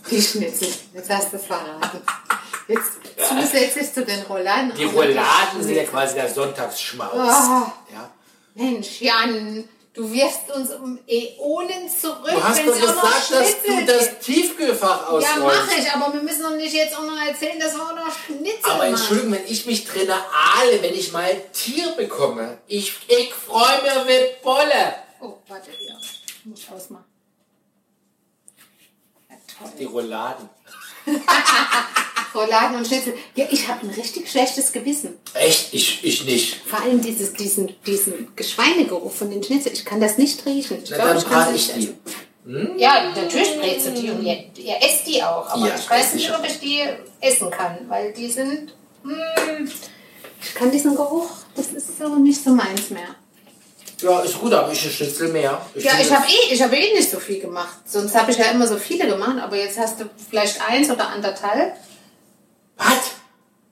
Die 0.09 0.21
Schnitzel. 0.21 0.67
Jetzt 0.93 1.09
hast 1.09 1.31
du 1.31 1.37
es 1.37 1.45
verraten. 1.45 2.01
Jetzt 2.67 2.91
zusätzlich 3.17 3.93
zu 3.93 4.05
den 4.05 4.21
Rouladen. 4.21 4.73
Die 4.77 4.85
Rouladen 4.85 5.61
sind 5.61 5.75
ja 5.75 5.83
quasi 5.83 6.15
der 6.15 6.29
Sonntagsschmaus. 6.33 7.11
Ah. 7.13 7.73
Ja. 8.55 8.63
Mensch, 8.63 9.01
Jan, 9.01 9.67
du 9.93 10.11
wirfst 10.11 10.51
uns 10.55 10.71
um 10.71 10.99
Äonen 11.07 11.89
zurück. 11.89 12.29
Du 12.31 12.43
hast 12.43 12.59
doch 12.65 12.73
gesagt, 12.79 13.31
dass 13.31 13.63
du 13.63 13.85
das. 13.85 14.19
Tiefkühlfach 14.19 15.01
Ja, 15.01 15.07
ausräumst. 15.07 15.37
mache 15.67 15.79
ich, 15.79 15.91
aber 15.91 16.13
wir 16.13 16.21
müssen 16.21 16.43
doch 16.43 16.55
nicht 16.55 16.73
jetzt 16.73 16.95
auch 16.97 17.03
noch 17.03 17.17
erzählen, 17.25 17.59
dass 17.59 17.73
wir 17.75 17.81
auch 17.83 17.95
noch 17.95 18.11
Schnitzel 18.25 18.59
Aber 18.63 18.77
machen. 18.77 18.89
Entschuldigung, 18.93 19.31
wenn 19.33 19.47
ich 19.47 19.65
mich 19.65 19.85
drinne 19.85 20.13
ahle, 20.15 20.81
wenn 20.81 20.93
ich 20.93 21.11
mal 21.11 21.35
Tier 21.51 21.89
bekomme, 21.93 22.57
ich, 22.67 22.93
ich 23.07 23.33
freue 23.33 23.81
mich 23.81 24.07
wie 24.07 24.43
Bolle. 24.43 24.95
Oh, 25.19 25.33
warte, 25.47 25.71
ja. 25.79 25.95
Ich 26.27 26.45
muss 26.45 26.61
ausmachen. 26.73 27.05
Ja, 29.29 29.35
toll. 29.57 29.71
Die 29.79 29.85
Rouladen. 29.85 30.49
Rouladen 32.35 32.77
und 32.77 32.87
Schnitzel. 32.87 33.13
Ja, 33.35 33.45
ich 33.51 33.67
habe 33.67 33.85
ein 33.85 33.93
richtig 33.93 34.29
schlechtes 34.29 34.71
Gewissen. 34.71 35.17
Echt? 35.33 35.73
Ich, 35.73 36.03
ich 36.03 36.25
nicht. 36.25 36.61
Vor 36.65 36.81
allem 36.81 37.01
dieses, 37.01 37.33
diesen, 37.33 37.71
diesen 37.85 38.35
Geschweinegeruch 38.35 39.11
von 39.11 39.29
den 39.29 39.43
Schnitzel. 39.43 39.71
Ich 39.73 39.85
kann 39.85 39.99
das 40.01 40.17
nicht 40.17 40.45
riechen. 40.45 40.79
Ich 40.83 40.89
Na, 40.89 40.95
glaube, 40.97 41.09
dann 41.11 41.17
ich 41.19 41.25
brate 41.25 41.55
es 41.55 41.69
ich 41.69 41.75
nicht 41.75 41.87
die. 41.89 41.93
essen. 42.51 42.77
Ja, 42.77 43.11
natürlich 43.15 43.57
brätst 43.59 43.87
du 43.87 43.91
die 43.91 44.09
und 44.09 44.21
ihr, 44.23 44.43
ihr 44.57 44.75
esst 44.81 45.07
die 45.07 45.23
auch, 45.23 45.47
aber 45.49 45.67
Ja, 45.67 45.75
ich 45.79 45.89
weiß 45.89 46.13
nicht, 46.15 46.25
ich 46.27 46.35
ob 46.35 46.45
ich 46.45 46.59
die 46.59 46.81
essen 47.21 47.49
kann, 47.49 47.77
weil 47.87 48.11
die 48.11 48.29
sind. 48.29 48.73
mm, 49.03 49.69
ich 50.41 50.53
kann 50.53 50.69
diesen 50.69 50.93
Geruch, 50.93 51.29
das 51.55 51.67
ist 51.67 51.97
so 51.97 52.15
nicht 52.15 52.43
so 52.43 52.49
meins 52.49 52.89
mehr. 52.89 53.15
Ja, 54.01 54.19
ist 54.19 54.37
gut, 54.37 54.51
aber 54.51 54.73
ich 54.73 54.83
ein 54.83 54.91
Schnitzel 54.91 55.29
mehr. 55.29 55.61
Ja, 55.75 55.91
finde 55.91 56.03
ich 56.03 56.11
habe 56.13 56.25
eh, 56.27 56.53
ich 56.53 56.61
hab 56.61 56.73
eh 56.73 56.93
nicht 56.93 57.09
so 57.09 57.19
viel 57.21 57.39
gemacht. 57.39 57.77
Sonst 57.85 58.13
habe 58.13 58.31
ich 58.31 58.37
ja 58.37 58.45
immer 58.51 58.67
so 58.67 58.75
viele 58.75 59.07
gemacht, 59.07 59.37
aber 59.41 59.55
jetzt 59.55 59.79
hast 59.79 60.01
du 60.01 60.09
vielleicht 60.29 60.59
eins 60.67 60.89
oder 60.89 61.07
anderthalb. 61.07 61.77
Was? 62.77 63.11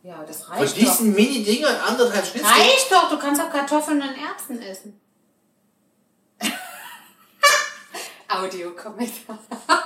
Ja, 0.04 0.24
das 0.24 0.44
Von 0.44 0.58
reicht 0.58 0.74
doch. 0.74 0.80
diesen 0.80 1.14
Mini-Dingern 1.14 1.76
anderthalb 1.76 2.26
Schnitzel? 2.26 2.50
Reicht 2.50 2.92
doch, 2.92 3.10
du 3.10 3.20
kannst 3.20 3.40
auch 3.42 3.52
Kartoffeln 3.52 4.02
und 4.02 4.16
Erbsen 4.18 4.60
essen. 4.62 5.00
Audiokommentar. 8.28 9.38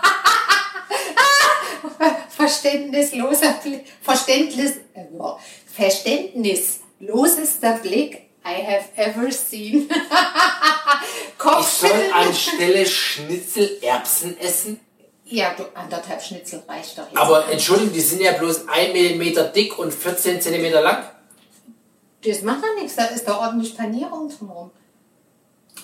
Verständnisloser 2.30 3.54
Blick. 3.64 3.86
Verständnis, 4.02 4.78
äh. 4.94 5.06
Verständnislosester 5.74 7.74
Blick 7.80 8.30
I 8.46 8.62
have 8.62 8.90
ever 8.96 9.32
seen. 9.32 9.90
Ich 11.60 11.66
soll 11.68 12.12
anstelle 12.12 12.86
Schnitzel 12.86 13.78
Erbsen 13.82 14.38
essen? 14.40 14.80
Ja, 15.28 15.54
du, 15.58 15.64
anderthalb 15.74 16.22
Schnitzel 16.22 16.62
reicht 16.68 16.98
doch 16.98 17.08
jetzt. 17.08 17.18
Aber 17.18 17.50
entschuldigung, 17.50 17.94
die 17.94 18.02
sind 18.02 18.22
ja 18.22 18.34
bloß 18.34 18.68
1 18.68 18.94
mm 18.94 19.54
dick 19.56 19.78
und 19.80 19.92
14 19.94 20.40
cm 20.40 20.72
lang. 20.74 21.04
das 22.24 22.42
macht 22.44 22.64
doch 22.64 22.76
nichts, 22.80 22.96
da 22.96 23.06
ist 23.06 23.28
doch 23.28 23.40
ordentlich 23.40 23.76
Panierung 23.76 24.30
drumherum. 24.30 24.72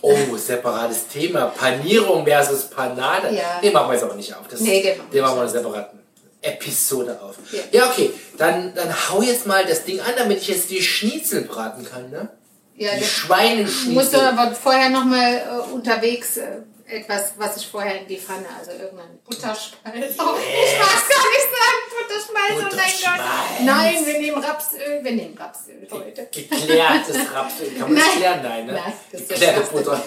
Oh, 0.04 0.38
separates 0.38 1.08
Thema. 1.08 1.46
Panierung 1.48 2.26
versus 2.26 2.66
Panade. 2.66 3.36
Ja. 3.36 3.60
Den 3.62 3.74
machen 3.74 3.90
wir 3.90 3.94
jetzt 3.94 4.04
aber 4.04 4.16
nicht 4.16 4.34
auf. 4.34 4.48
Das, 4.48 4.60
Nee, 4.60 4.82
den 4.82 4.98
machen 4.98 5.10
wir 5.10 5.14
den 5.14 5.22
machen 5.22 5.36
wir 5.36 5.44
in 5.44 5.50
einer 5.50 5.50
separaten 5.50 6.00
Episode 6.42 7.20
auf. 7.22 7.36
Ja. 7.52 7.60
Ja, 7.72 7.90
okay. 7.90 8.12
Dann, 8.38 8.74
dann 8.74 8.90
hau 9.10 9.22
jetzt 9.22 9.46
mal 9.46 9.64
das 9.66 9.84
Ding 9.86 10.00
an, 10.00 10.14
damit 10.18 10.40
ich 10.40 10.48
jetzt 10.48 10.70
die 10.72 10.82
Schnitzel 10.82 11.44
braten 11.44 11.86
kann, 11.86 12.10
ne? 12.10 12.30
Ja, 12.76 12.96
Die 12.98 13.04
Schweineschnitzel. 13.04 13.94
Musst 13.94 14.14
du 14.14 14.18
aber 14.22 14.56
vorher 14.56 14.90
nochmal 14.90 15.36
äh, 15.36 15.72
unterwegs 15.74 16.38
äh, 16.38 16.48
etwas, 16.92 17.34
was 17.38 17.58
ich 17.58 17.68
vorher 17.68 18.02
in 18.02 18.08
die 18.08 18.18
Pfanne, 18.18 18.46
also 18.58 18.72
irgendein 18.72 19.18
Butterschmalz. 19.26 19.76
Oh, 20.20 20.36
ich 20.38 20.80
mag 20.80 21.10
gar 21.10 21.26
nicht 21.32 21.50
sagen 21.58 21.82
Butterschmalz, 21.98 22.52
oh 22.52 22.76
mein. 22.76 23.18
Gott. 23.18 23.66
Nein, 23.66 24.06
wir 24.06 24.20
nehmen 24.20 24.44
Rapsöl, 24.44 25.00
wir 25.04 25.12
nehmen 25.12 25.38
Rapsöl 25.38 25.88
heute. 25.92 26.28
Geklärtes 26.32 27.18
Rapsöl. 27.34 27.72
Kann 27.78 27.94
man 27.94 27.96
das 27.96 28.06
Nein. 28.06 28.18
klären? 28.18 28.40
Nein, 28.44 28.66
ne? 28.68 28.74
Nein, 28.74 28.94
das 29.12 29.22
ist 29.22 29.30
Geklärte 29.30 29.60
Schwachsinn. 29.62 29.78
Butter. 29.84 30.04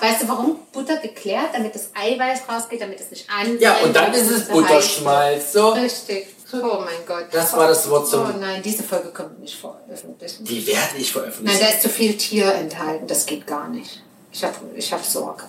Weißt 0.00 0.22
du 0.22 0.28
warum? 0.28 0.58
Butter 0.72 0.96
geklärt, 0.98 1.50
damit 1.54 1.74
das 1.74 1.90
Eiweiß 1.94 2.40
rausgeht, 2.48 2.80
damit 2.80 3.00
es 3.00 3.10
nicht 3.10 3.28
an. 3.30 3.58
Ja, 3.58 3.76
und 3.78 3.94
dann 3.94 4.12
ist 4.12 4.30
es 4.30 4.48
Butterschmalz. 4.48 5.52
So. 5.52 5.70
Richtig. 5.70 6.28
Oh 6.52 6.78
mein 6.84 7.04
Gott. 7.06 7.26
Das 7.32 7.52
war 7.54 7.66
das 7.66 7.88
Wort 7.90 8.08
zum- 8.08 8.20
Oh 8.32 8.38
nein, 8.38 8.62
diese 8.62 8.84
Folge 8.84 9.08
kommt 9.08 9.40
nicht 9.40 9.56
veröffentlichen. 9.58 10.44
Die 10.44 10.64
werde 10.66 10.96
ich 10.98 11.12
Nein, 11.12 11.22
veröffentlichen. 11.22 11.60
da 11.60 11.68
ist 11.68 11.82
zu 11.82 11.88
viel 11.88 12.16
Tier 12.16 12.54
enthalten, 12.54 13.06
das 13.08 13.26
geht 13.26 13.44
gar 13.46 13.68
nicht. 13.68 14.02
Ich 14.32 14.44
habe 14.44 14.54
ich 14.76 14.92
hab 14.92 15.04
Sorge. 15.04 15.44